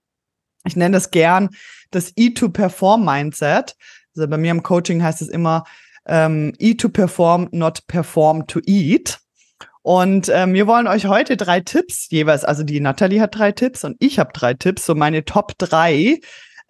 [0.64, 1.50] Ich nenne das gern
[1.92, 3.76] das E-to-Perform-Mindset.
[4.16, 5.62] Also bei mir im Coaching heißt es immer,
[6.06, 9.18] ähm, Eat to Perform, not Perform to Eat.
[9.82, 13.82] Und ähm, wir wollen euch heute drei Tipps jeweils, also die Natalie hat drei Tipps
[13.82, 16.20] und ich habe drei Tipps, so meine Top drei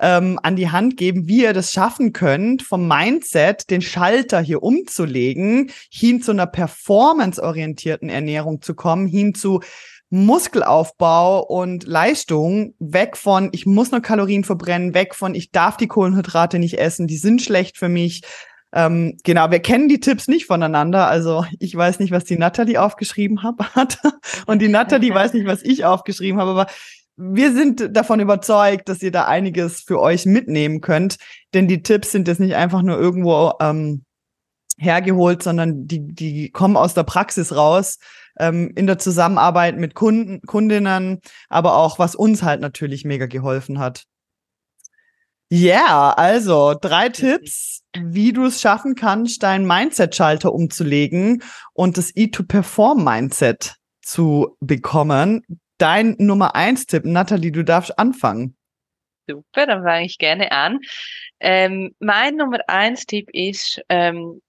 [0.01, 4.63] ähm, an die Hand geben, wie ihr das schaffen könnt, vom Mindset den Schalter hier
[4.63, 9.61] umzulegen, hin zu einer performanceorientierten Ernährung zu kommen, hin zu
[10.11, 15.87] Muskelaufbau und Leistung weg von, ich muss nur Kalorien verbrennen, weg von, ich darf die
[15.87, 18.23] Kohlenhydrate nicht essen, die sind schlecht für mich.
[18.75, 21.07] Ähm, genau, wir kennen die Tipps nicht voneinander.
[21.09, 23.43] Also ich weiß nicht, was die Natalie aufgeschrieben
[23.75, 23.99] hat
[24.47, 26.67] und die Natalie weiß nicht, was ich aufgeschrieben habe, aber
[27.17, 31.19] wir sind davon überzeugt, dass ihr da einiges für euch mitnehmen könnt,
[31.53, 34.05] denn die Tipps sind jetzt nicht einfach nur irgendwo ähm,
[34.79, 37.99] hergeholt, sondern die, die kommen aus der Praxis raus
[38.39, 43.79] ähm, in der Zusammenarbeit mit Kunden, Kundinnen, aber auch was uns halt natürlich mega geholfen
[43.79, 44.05] hat.
[45.55, 51.43] Ja, yeah, also drei Tipps, wie du es schaffen kannst, deinen Mindset-Schalter umzulegen
[51.75, 55.45] und das E2-Perform-Mindset zu bekommen.
[55.77, 58.57] Dein Nummer eins Tipp, Nathalie, du darfst anfangen.
[59.29, 60.81] Super, dann fange ich gerne an.
[61.39, 64.41] Ähm, mein Nummer eins Tipp ist, ähm,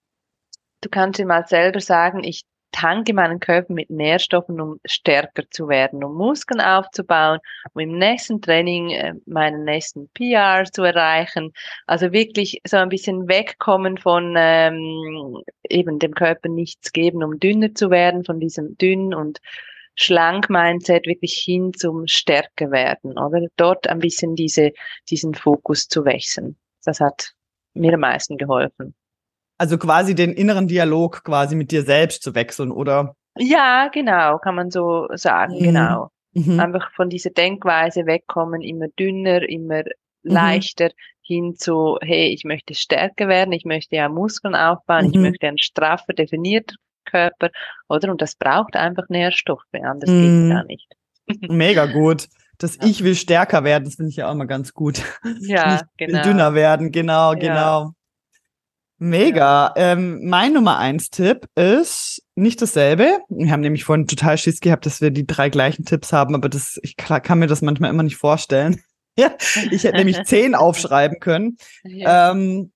[0.80, 5.70] du kannst dir mal selber sagen, ich tanke meinen Körper mit Nährstoffen, um stärker zu
[5.70, 7.40] werden, um Muskeln aufzubauen,
[7.74, 11.54] um im nächsten Training äh, meinen nächsten PR zu erreichen.
[11.88, 17.74] Also wirklich so ein bisschen wegkommen von ähm, eben dem Körper nichts geben, um dünner
[17.74, 19.40] zu werden, von diesem dünn und
[19.96, 23.48] schlank Mindset wirklich hin zum stärker werden, oder?
[23.56, 24.72] Dort ein bisschen diese,
[25.10, 26.58] diesen Fokus zu wechseln.
[26.84, 27.34] Das hat
[27.74, 28.96] mir am meisten geholfen.
[29.63, 33.15] Also quasi den inneren Dialog quasi mit dir selbst zu wechseln, oder?
[33.38, 35.63] Ja, genau, kann man so sagen, mhm.
[35.63, 36.10] genau.
[36.34, 36.60] Mhm.
[36.60, 40.34] Einfach von dieser Denkweise wegkommen, immer dünner, immer mhm.
[40.34, 40.89] leichter
[41.21, 45.21] hin zu, hey, ich möchte stärker werden, ich möchte ja Muskeln aufbauen, ich mhm.
[45.21, 47.49] möchte einen straffer definierter Körper,
[47.88, 48.12] oder?
[48.12, 50.49] Und das braucht einfach Nährstoffe, anders geht es mhm.
[50.49, 50.91] gar nicht.
[51.47, 52.28] Mega gut.
[52.58, 52.86] Das ja.
[52.86, 55.02] Ich will stärker werden, das finde ich ja auch immer ganz gut.
[55.39, 56.15] Ja, ich genau.
[56.15, 57.39] Will dünner werden, genau, ja.
[57.39, 57.93] genau.
[59.04, 59.74] Mega.
[59.76, 63.20] Ähm, mein Nummer eins Tipp ist nicht dasselbe.
[63.28, 66.48] Wir haben nämlich vorhin total Schiss gehabt, dass wir die drei gleichen Tipps haben, aber
[66.48, 68.82] das, ich kann mir das manchmal immer nicht vorstellen.
[69.20, 69.36] ja,
[69.72, 71.58] ich hätte nämlich zehn aufschreiben können.
[71.84, 72.32] Ja.
[72.32, 72.72] Ähm,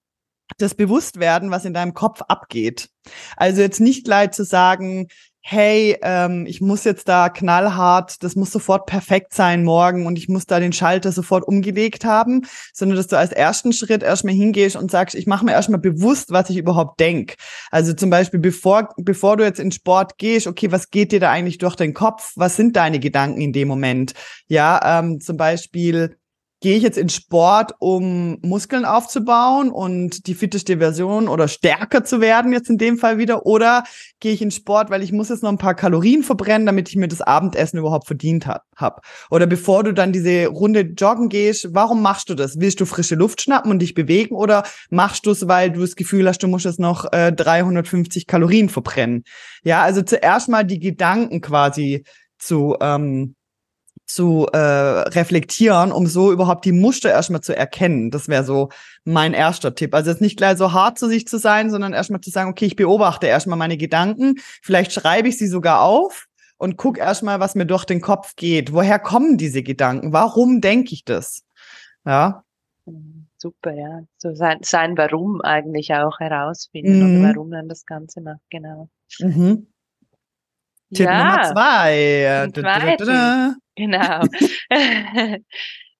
[0.57, 2.89] das Bewusstwerden, was in deinem Kopf abgeht.
[3.37, 5.07] Also jetzt nicht gleich zu sagen,
[5.49, 10.27] hey, ähm, ich muss jetzt da knallhart, das muss sofort perfekt sein morgen und ich
[10.27, 14.75] muss da den Schalter sofort umgelegt haben, sondern dass du als ersten Schritt erstmal hingehst
[14.75, 17.35] und sagst, ich mache mir erstmal bewusst, was ich überhaupt denk.
[17.71, 21.31] Also zum Beispiel, bevor, bevor du jetzt in Sport gehst, okay, was geht dir da
[21.31, 22.33] eigentlich durch den Kopf?
[22.35, 24.15] Was sind deine Gedanken in dem Moment?
[24.47, 26.17] Ja, ähm, zum Beispiel,
[26.59, 32.19] gehe ich jetzt in Sport, um Muskeln aufzubauen und die fitteste Version oder stärker zu
[32.19, 33.83] werden jetzt in dem Fall wieder oder
[34.19, 36.95] gehe ich in Sport, weil ich muss jetzt noch ein paar Kalorien verbrennen, damit ich
[36.95, 39.01] mir das Abendessen überhaupt verdient habe.
[39.29, 42.59] Oder bevor du dann diese Runde joggen gehst, warum machst du das?
[42.59, 45.95] Willst du frische Luft schnappen und dich bewegen oder machst du es, weil du das
[45.95, 49.23] Gefühl hast, du musst jetzt noch äh, 350 Kalorien verbrennen?
[49.63, 52.03] Ja, also zuerst mal die Gedanken quasi
[52.39, 53.35] zu ähm,
[54.07, 58.09] zu äh, reflektieren, um so überhaupt die Muster erstmal zu erkennen.
[58.09, 58.69] Das wäre so
[59.03, 59.93] mein erster Tipp.
[59.93, 62.65] Also jetzt nicht gleich so hart zu sich zu sein, sondern erstmal zu sagen, okay,
[62.65, 67.55] ich beobachte erstmal meine Gedanken, vielleicht schreibe ich sie sogar auf und guck erstmal, was
[67.55, 68.73] mir durch den Kopf geht.
[68.73, 70.13] Woher kommen diese Gedanken?
[70.13, 71.43] Warum denke ich das?
[72.05, 72.43] Ja.
[73.37, 74.01] Super, ja.
[74.17, 77.19] So sein, sein Warum eigentlich auch herausfinden mhm.
[77.19, 78.89] oder warum man das Ganze macht, genau.
[79.19, 79.67] Mhm.
[80.93, 81.17] Tipp ja.
[81.17, 82.49] Nummer zwei.
[82.53, 83.53] Zwei.
[83.75, 84.21] Genau.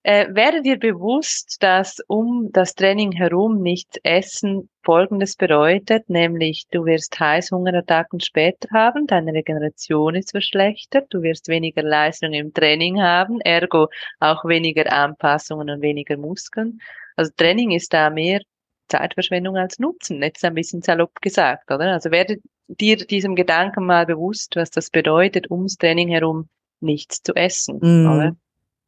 [0.04, 6.86] äh, werde dir bewusst, dass um das Training herum nichts essen Folgendes bedeutet, nämlich du
[6.86, 13.41] wirst Heißhungerattacken später haben, deine Regeneration ist verschlechtert, du wirst weniger Leistung im Training haben,
[13.41, 13.89] ergo
[14.21, 16.80] auch weniger Anpassungen und weniger Muskeln.
[17.17, 18.39] Also Training ist da mehr
[18.88, 21.91] Zeitverschwendung als Nutzen, jetzt ein bisschen salopp gesagt, oder?
[21.91, 22.38] Also werde
[22.68, 26.50] dir diesem Gedanken mal bewusst, was das bedeutet, ums Training herum
[26.80, 27.80] nichts zu essen.
[27.82, 28.38] Mm.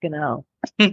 [0.01, 0.45] Genau.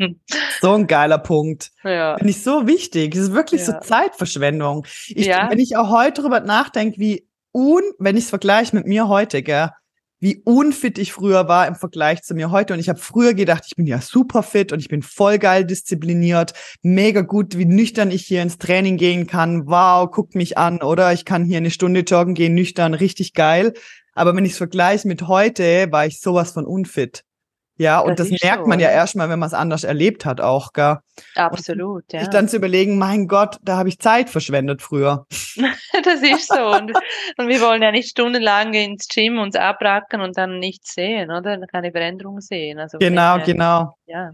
[0.60, 1.70] so ein geiler Punkt.
[1.84, 2.16] Ja.
[2.16, 3.14] Finde ich so wichtig.
[3.14, 3.66] Das ist wirklich ja.
[3.66, 4.86] so Zeitverschwendung.
[5.08, 5.50] Ich, ja.
[5.50, 9.42] Wenn ich auch heute drüber nachdenke, wie un, wenn ich es vergleiche mit mir heute,
[9.42, 9.70] gell,
[10.20, 12.74] wie unfit ich früher war im Vergleich zu mir heute.
[12.74, 15.64] Und ich habe früher gedacht, ich bin ja super fit und ich bin voll geil
[15.64, 16.52] diszipliniert,
[16.82, 19.66] mega gut, wie nüchtern ich hier ins Training gehen kann.
[19.66, 21.12] Wow, guckt mich an, oder?
[21.12, 23.74] Ich kann hier eine Stunde joggen gehen, nüchtern, richtig geil.
[24.14, 27.22] Aber wenn ich es vergleiche mit heute, war ich sowas von unfit.
[27.78, 30.40] Ja, und das, das merkt so, man ja erstmal, wenn man es anders erlebt hat
[30.40, 30.98] auch, gell?
[31.34, 32.20] Absolut, und ja.
[32.20, 35.26] Sich dann zu überlegen, mein Gott, da habe ich Zeit verschwendet früher.
[35.30, 36.66] das ist so.
[36.66, 36.92] Und,
[37.36, 41.58] und, wir wollen ja nicht stundenlang ins Gym uns abracken und dann nichts sehen, oder?
[41.66, 42.78] Keine Veränderung sehen.
[42.78, 43.96] Also genau, genau.
[44.06, 44.32] Ja.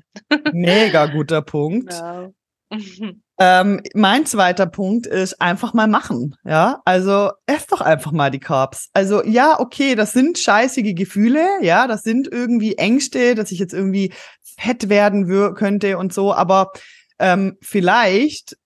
[0.53, 1.91] Mega guter Punkt.
[1.91, 2.33] Genau.
[3.39, 6.37] Ähm, mein zweiter Punkt ist einfach mal machen.
[6.45, 8.89] Ja, also ess doch einfach mal die Carbs.
[8.93, 11.47] Also ja, okay, das sind scheißige Gefühle.
[11.61, 14.13] Ja, das sind irgendwie Ängste, dass ich jetzt irgendwie
[14.59, 16.35] fett werden könnte und so.
[16.35, 16.73] Aber
[17.19, 18.57] ähm, vielleicht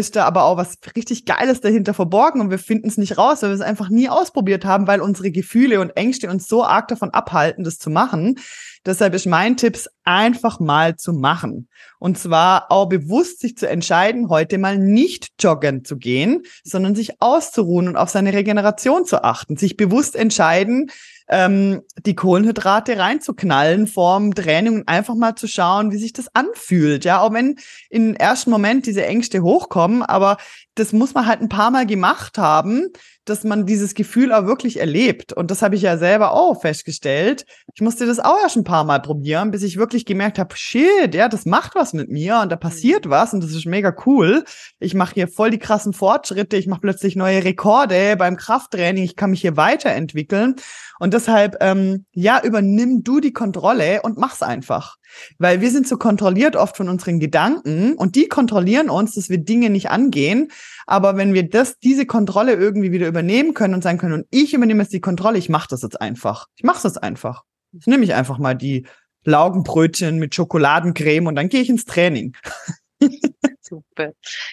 [0.00, 3.42] ist da aber auch was richtig Geiles dahinter verborgen und wir finden es nicht raus,
[3.42, 6.88] weil wir es einfach nie ausprobiert haben, weil unsere Gefühle und Ängste uns so arg
[6.88, 8.38] davon abhalten, das zu machen.
[8.86, 11.68] Deshalb ist mein Tipp, einfach mal zu machen.
[11.98, 17.20] Und zwar auch bewusst sich zu entscheiden, heute mal nicht joggen zu gehen, sondern sich
[17.20, 19.56] auszuruhen und auf seine Regeneration zu achten.
[19.56, 20.90] Sich bewusst entscheiden,
[21.30, 27.04] ähm, die Kohlenhydrate reinzuknallen vorm Training und einfach mal zu schauen, wie sich das anfühlt.
[27.04, 27.56] Ja, auch wenn
[27.88, 30.38] im ersten Moment diese Ängste hochkommen, aber
[30.74, 32.88] das muss man halt ein paar Mal gemacht haben,
[33.30, 35.32] dass man dieses Gefühl auch wirklich erlebt.
[35.32, 37.44] Und das habe ich ja selber auch festgestellt.
[37.74, 41.14] Ich musste das auch erst ein paar Mal probieren, bis ich wirklich gemerkt habe, shit,
[41.14, 43.10] ja, das macht was mit mir und da passiert mhm.
[43.10, 44.44] was und das ist mega cool.
[44.78, 49.16] Ich mache hier voll die krassen Fortschritte, ich mache plötzlich neue Rekorde beim Krafttraining, ich
[49.16, 50.56] kann mich hier weiterentwickeln.
[50.98, 54.96] Und deshalb, ähm, ja, übernimm du die Kontrolle und mach's einfach.
[55.38, 59.38] Weil wir sind so kontrolliert oft von unseren Gedanken und die kontrollieren uns, dass wir
[59.38, 60.50] Dinge nicht angehen.
[60.86, 64.54] Aber wenn wir das, diese Kontrolle irgendwie wieder übernehmen können und sagen können, und ich
[64.54, 66.46] übernehme jetzt die Kontrolle, ich mache das jetzt einfach.
[66.56, 67.44] Ich mache das einfach.
[67.78, 68.86] Ich nehme ich einfach mal die
[69.24, 72.34] Laugenbrötchen mit Schokoladencreme und dann gehe ich ins Training.
[73.60, 74.12] Super.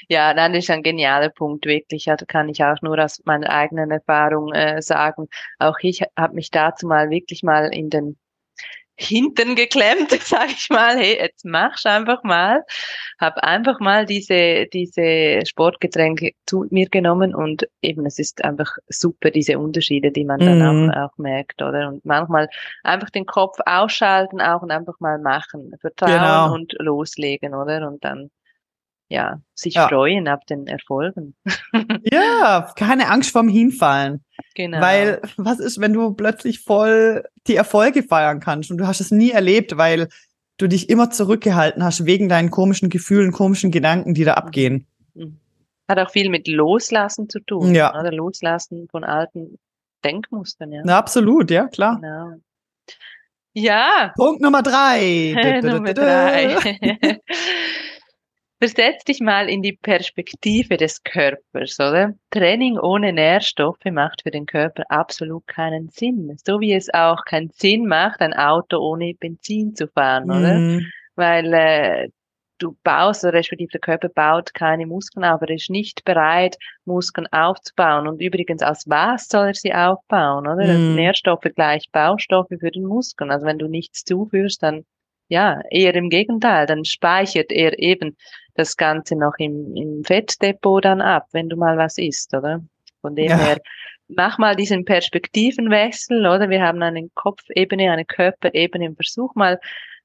[0.09, 2.05] Ja, dann ist ein genialer Punkt, wirklich.
[2.05, 5.27] Da kann ich auch nur aus meiner eigenen Erfahrung äh, sagen.
[5.59, 8.17] Auch ich habe mich dazu mal wirklich mal in den
[8.97, 12.63] Hintern geklemmt, sage ich mal, hey, jetzt mach's einfach mal.
[13.19, 19.29] Hab einfach mal diese, diese Sportgetränke zu mir genommen und eben, es ist einfach super,
[19.29, 20.91] diese Unterschiede, die man dann mhm.
[20.91, 21.89] auch, auch merkt, oder?
[21.89, 22.49] Und manchmal
[22.83, 26.53] einfach den Kopf ausschalten auch und einfach mal machen, vertrauen genau.
[26.53, 27.87] und loslegen, oder?
[27.87, 28.31] Und dann
[29.09, 29.87] ja, sich ja.
[29.87, 31.35] freuen ab den Erfolgen.
[32.11, 34.23] ja, keine Angst vorm Hinfallen.
[34.55, 34.81] Genau.
[34.81, 39.11] Weil was ist, wenn du plötzlich voll die Erfolge feiern kannst und du hast es
[39.11, 40.09] nie erlebt, weil
[40.57, 44.87] du dich immer zurückgehalten hast wegen deinen komischen Gefühlen, komischen Gedanken, die da abgehen.
[45.13, 45.39] Mhm.
[45.87, 47.73] Hat auch viel mit Loslassen zu tun.
[47.73, 47.97] Ja.
[47.97, 49.57] Oder Loslassen von alten
[50.03, 50.81] Denkmustern, ja.
[50.83, 51.99] Na, absolut, ja, klar.
[52.01, 52.33] Genau.
[53.53, 54.13] Ja.
[54.15, 55.61] Punkt Nummer drei.
[55.63, 56.57] Nummer drei.
[58.59, 62.15] Versetz dich mal in die Perspektive des Körpers, oder?
[62.31, 66.35] Training ohne Nährstoffe macht für den Körper absolut keinen Sinn.
[66.43, 70.55] So wie es auch keinen Sinn macht, ein Auto ohne Benzin zu fahren, oder?
[70.55, 70.85] Mm.
[71.15, 72.09] Weil äh,
[72.57, 77.27] du baust, oder respektive der Körper baut keine Muskeln auf, er ist nicht bereit, Muskeln
[77.27, 78.07] aufzubauen.
[78.07, 80.73] Und übrigens, aus was soll er sie aufbauen, oder?
[80.73, 80.95] Mm.
[80.95, 83.29] Nährstoffe gleich Baustoffe für den Muskeln.
[83.29, 84.83] Also wenn du nichts zuführst, dann
[85.29, 88.15] ja, eher im Gegenteil, dann speichert er eben
[88.57, 92.61] das Ganze noch im, im Fettdepot dann ab, wenn du mal was isst, oder?
[93.01, 93.37] Von dem ja.
[93.37, 93.57] her,
[94.07, 96.49] mach mal diesen Perspektivenwechsel, oder?
[96.49, 98.95] Wir haben eine Kopfebene, eine Körperebene.
[98.95, 99.59] Versuch mal,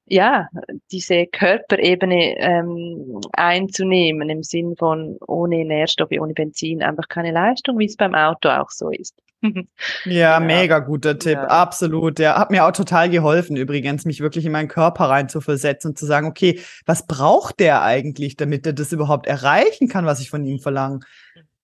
[0.05, 0.47] ja,
[0.91, 7.85] diese Körperebene ähm, einzunehmen im Sinn von ohne Nährstoffe, ohne Benzin, einfach keine Leistung, wie
[7.85, 9.15] es beim Auto auch so ist.
[10.05, 10.53] ja, genau.
[10.53, 11.47] mega guter Tipp, ja.
[11.47, 12.17] absolut.
[12.17, 15.89] Der hat mir auch total geholfen, übrigens, mich wirklich in meinen Körper rein zu versetzen
[15.89, 20.21] und zu sagen, okay, was braucht der eigentlich, damit er das überhaupt erreichen kann, was
[20.21, 20.99] ich von ihm verlange?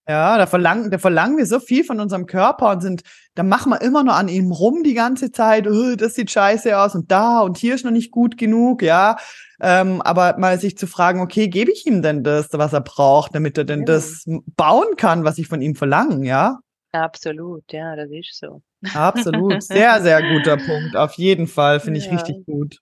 [0.10, 3.04] Ja, da verlangen, da verlangen wir so viel von unserem Körper und sind,
[3.36, 6.76] da machen wir immer nur an ihm rum die ganze Zeit, oh, das sieht scheiße
[6.80, 9.17] aus und da und hier ist noch nicht gut genug, ja.
[9.62, 13.36] Ähm, aber mal sich zu fragen, okay, gebe ich ihm denn das, was er braucht,
[13.36, 13.86] damit er denn ja.
[13.86, 16.58] das bauen kann, was ich von ihm verlange, ja?
[16.91, 18.63] Absolut, ja, das ist so.
[18.95, 20.95] Absolut, sehr, sehr guter Punkt.
[20.95, 22.13] Auf jeden Fall finde ich ja.
[22.13, 22.80] richtig gut.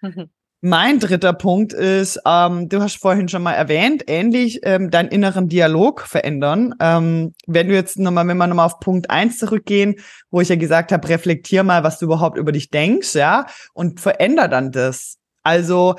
[0.62, 5.48] Mein dritter Punkt ist, ähm, du hast vorhin schon mal erwähnt, ähnlich ähm, deinen inneren
[5.48, 6.74] Dialog verändern.
[6.80, 9.96] Ähm, wenn du jetzt nochmal, wenn wir nochmal auf Punkt eins zurückgehen,
[10.30, 14.00] wo ich ja gesagt habe, reflektier mal, was du überhaupt über dich denkst, ja, und
[14.00, 15.18] veränder dann das.
[15.42, 15.96] Also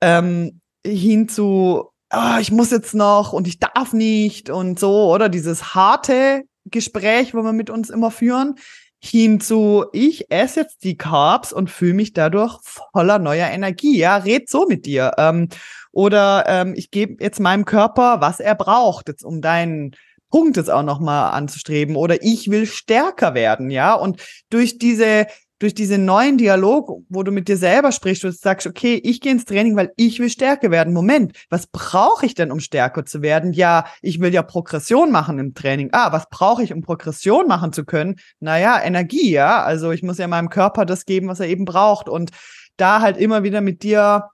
[0.00, 5.28] ähm, hin zu, oh, ich muss jetzt noch und ich darf nicht und so, oder
[5.28, 8.54] dieses harte Gespräch, wo wir mit uns immer führen,
[9.00, 12.58] hin zu, ich esse jetzt die Carbs und fühle mich dadurch
[12.92, 13.98] voller neuer Energie.
[13.98, 15.12] Ja, red so mit dir.
[15.18, 15.48] Ähm,
[15.92, 19.92] oder ähm, ich gebe jetzt meinem Körper, was er braucht, jetzt um deinen
[20.30, 21.96] Punkt jetzt auch nochmal anzustreben.
[21.96, 23.94] Oder ich will stärker werden, ja.
[23.94, 25.26] Und durch diese
[25.58, 29.32] durch diesen neuen Dialog, wo du mit dir selber sprichst und sagst, okay, ich gehe
[29.32, 30.94] ins Training, weil ich will stärker werden.
[30.94, 33.52] Moment, was brauche ich denn, um stärker zu werden?
[33.52, 35.90] Ja, ich will ja Progression machen im Training.
[35.92, 38.16] Ah, was brauche ich, um Progression machen zu können?
[38.38, 39.62] Naja, Energie, ja.
[39.62, 42.08] Also ich muss ja meinem Körper das geben, was er eben braucht.
[42.08, 42.30] Und
[42.76, 44.30] da halt immer wieder mit dir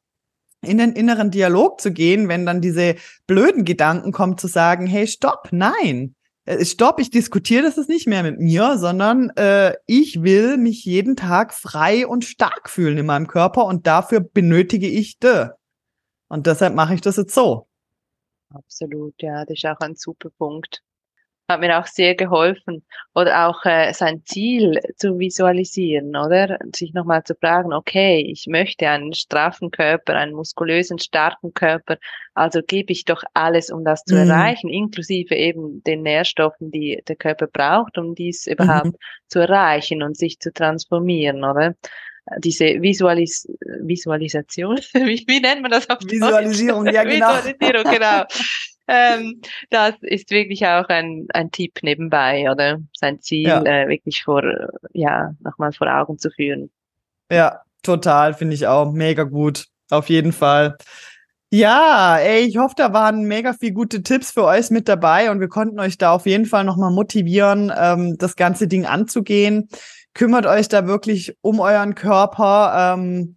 [0.61, 2.97] in den inneren Dialog zu gehen, wenn dann diese
[3.27, 6.15] blöden Gedanken kommen, zu sagen, hey, stopp, nein,
[6.63, 11.17] stopp, ich diskutiere das ist nicht mehr mit mir, sondern äh, ich will mich jeden
[11.17, 15.49] Tag frei und stark fühlen in meinem Körper und dafür benötige ich de.
[16.29, 17.69] Und deshalb mache ich das jetzt so.
[18.51, 20.83] Absolut, ja, das ist auch ein super Punkt
[21.49, 22.85] hat mir auch sehr geholfen.
[23.15, 26.59] Oder auch äh, sein Ziel zu visualisieren, oder?
[26.75, 31.99] Sich nochmal zu fragen, okay, ich möchte einen straffen Körper, einen muskulösen, starken Körper,
[32.35, 34.31] also gebe ich doch alles, um das zu mhm.
[34.31, 38.97] erreichen, inklusive eben den Nährstoffen, die der Körper braucht, um dies überhaupt mhm.
[39.29, 41.75] zu erreichen und sich zu transformieren, oder?
[42.39, 43.47] diese Visualis
[43.83, 46.95] Visualisation, wie, wie nennt man das auf Visualisierung, Deutsch?
[46.95, 47.29] ja genau.
[47.37, 48.25] Visualisierung, genau.
[48.87, 53.63] ähm, das ist wirklich auch ein, ein Tipp nebenbei, oder sein Ziel ja.
[53.63, 54.43] äh, wirklich vor,
[54.93, 56.71] ja, nochmal vor Augen zu führen.
[57.31, 59.67] Ja, total, finde ich auch mega gut.
[59.91, 60.77] Auf jeden Fall.
[61.51, 65.39] Ja, ey, ich hoffe, da waren mega viel gute Tipps für euch mit dabei und
[65.39, 69.69] wir konnten euch da auf jeden Fall nochmal motivieren, ähm, das ganze Ding anzugehen.
[70.15, 72.97] Kümmert euch da wirklich um euren Körper.
[72.97, 73.37] Ähm,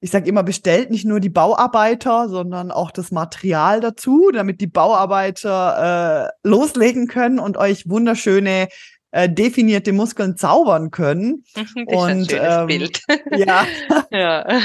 [0.00, 4.66] ich sage immer, bestellt nicht nur die Bauarbeiter, sondern auch das Material dazu, damit die
[4.66, 8.68] Bauarbeiter äh, loslegen können und euch wunderschöne
[9.10, 11.44] äh, definierte Muskeln zaubern können.
[11.54, 13.00] Das und ist ein ähm, Bild.
[13.30, 13.66] ja,
[14.10, 14.60] ja.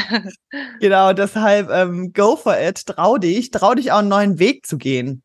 [0.79, 1.13] genau.
[1.13, 5.23] Deshalb ähm, go for it, trau dich, trau dich auch einen neuen Weg zu gehen.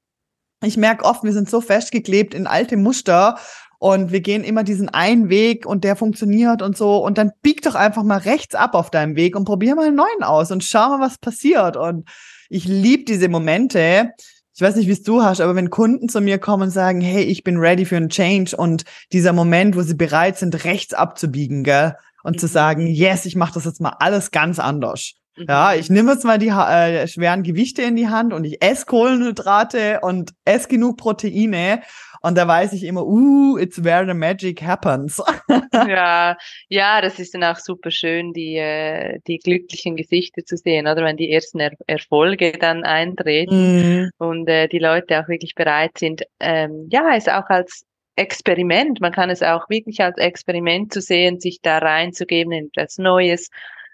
[0.63, 3.39] Ich merke oft, wir sind so festgeklebt in alte Muster
[3.79, 7.63] und wir gehen immer diesen einen Weg und der funktioniert und so und dann bieg
[7.63, 10.65] doch einfach mal rechts ab auf deinem Weg und probier mal einen neuen aus und
[10.65, 11.77] schau mal, was passiert.
[11.77, 12.09] Und
[12.49, 14.13] ich liebe diese Momente.
[14.55, 17.03] Ich weiß nicht, wie es du hast, aber wenn Kunden zu mir kommen und sagen,
[17.03, 20.95] hey, ich bin ready für einen Change und dieser Moment, wo sie bereit sind, rechts
[20.95, 21.95] abzubiegen, gell?
[22.23, 22.39] Und mhm.
[22.39, 25.13] zu sagen, yes, ich mache das jetzt mal alles ganz anders.
[25.37, 25.81] Ja, mhm.
[25.81, 30.01] ich nehme jetzt mal die äh, schweren Gewichte in die Hand und ich esse Kohlenhydrate
[30.01, 31.83] und esse genug Proteine
[32.27, 35.23] und da weiß ich immer, uh, it's where the magic happens.
[35.73, 36.37] ja,
[36.69, 41.05] ja, das ist dann auch super schön, die, äh, die glücklichen Gesichter zu sehen, oder
[41.05, 44.11] wenn die ersten er Erfolge dann eintreten mm.
[44.19, 47.85] und äh, die Leute auch wirklich bereit sind, ähm, ja, es auch als
[48.17, 52.99] Experiment, man kann es auch wirklich als Experiment zu sehen, sich da reinzugeben in etwas
[52.99, 53.51] Neues,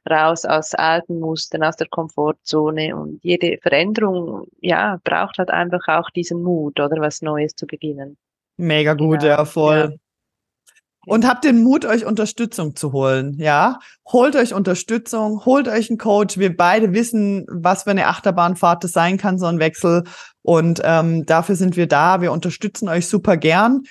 [0.08, 6.10] raus aus alten Mustern, aus der Komfortzone und jede Veränderung, ja, braucht halt einfach auch
[6.10, 8.16] diesen Mut, oder was Neues zu beginnen.
[8.56, 9.32] Mega gut, genau.
[9.32, 9.90] ja, voll.
[9.92, 9.96] Ja.
[11.04, 13.80] Und habt den Mut, euch Unterstützung zu holen, ja?
[14.06, 16.38] Holt euch Unterstützung, holt euch einen Coach.
[16.38, 20.04] Wir beide wissen, was für eine Achterbahnfahrt das sein kann, so ein Wechsel.
[20.42, 22.20] Und ähm, dafür sind wir da.
[22.20, 23.82] Wir unterstützen euch super gern.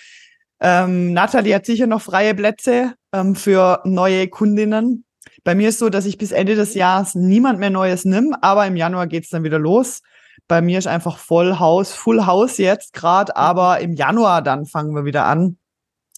[0.62, 5.04] Ähm, Nathalie hat sicher noch freie Plätze ähm, für neue Kundinnen.
[5.44, 8.68] Bei mir ist so, dass ich bis Ende des Jahres niemand mehr Neues nimm, aber
[8.68, 10.02] im Januar geht's dann wieder los.
[10.48, 14.94] Bei mir ist einfach voll Haus, Full House jetzt gerade, aber im Januar dann fangen
[14.94, 15.58] wir wieder an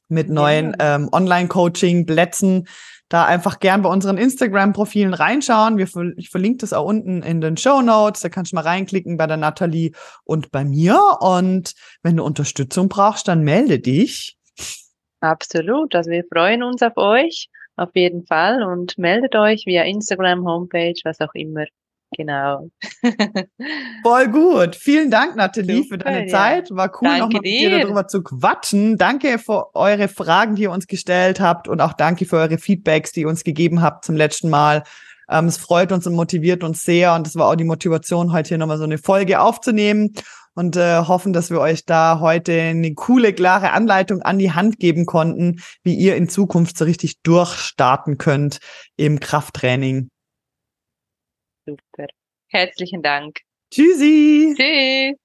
[0.10, 0.96] mit neuen ja.
[0.96, 2.68] ähm, Online-Coaching-Plätzen.
[3.10, 5.78] Da einfach gern bei unseren Instagram-Profilen reinschauen.
[5.78, 8.22] Wir, ich verlinke das auch unten in den Show Notes.
[8.22, 9.92] Da kannst du mal reinklicken bei der Nathalie
[10.24, 11.00] und bei mir.
[11.20, 14.38] Und wenn du Unterstützung brauchst, dann melde dich.
[15.20, 15.94] Absolut.
[15.96, 21.00] Also wir freuen uns auf euch auf jeden Fall und meldet euch via Instagram, Homepage,
[21.04, 21.66] was auch immer.
[22.16, 22.70] Genau.
[24.04, 24.76] Voll gut.
[24.76, 26.28] Vielen Dank, Nathalie, Super, für deine ja.
[26.28, 26.70] Zeit.
[26.70, 28.98] War cool, nochmal mit dir darüber zu quatschen.
[28.98, 33.12] Danke für eure Fragen, die ihr uns gestellt habt und auch danke für eure Feedbacks,
[33.12, 34.84] die ihr uns gegeben habt zum letzten Mal.
[35.30, 38.50] Ähm, es freut uns und motiviert uns sehr und das war auch die Motivation, heute
[38.50, 40.14] hier nochmal so eine Folge aufzunehmen
[40.56, 44.80] und äh, hoffen, dass wir euch da heute eine coole, klare Anleitung an die Hand
[44.80, 48.60] geben konnten, wie ihr in Zukunft so richtig durchstarten könnt
[48.96, 50.10] im Krafttraining.
[51.66, 52.08] Super.
[52.48, 53.40] Herzlichen Dank.
[53.72, 54.54] Tschüssi.
[54.56, 55.23] Tschüss.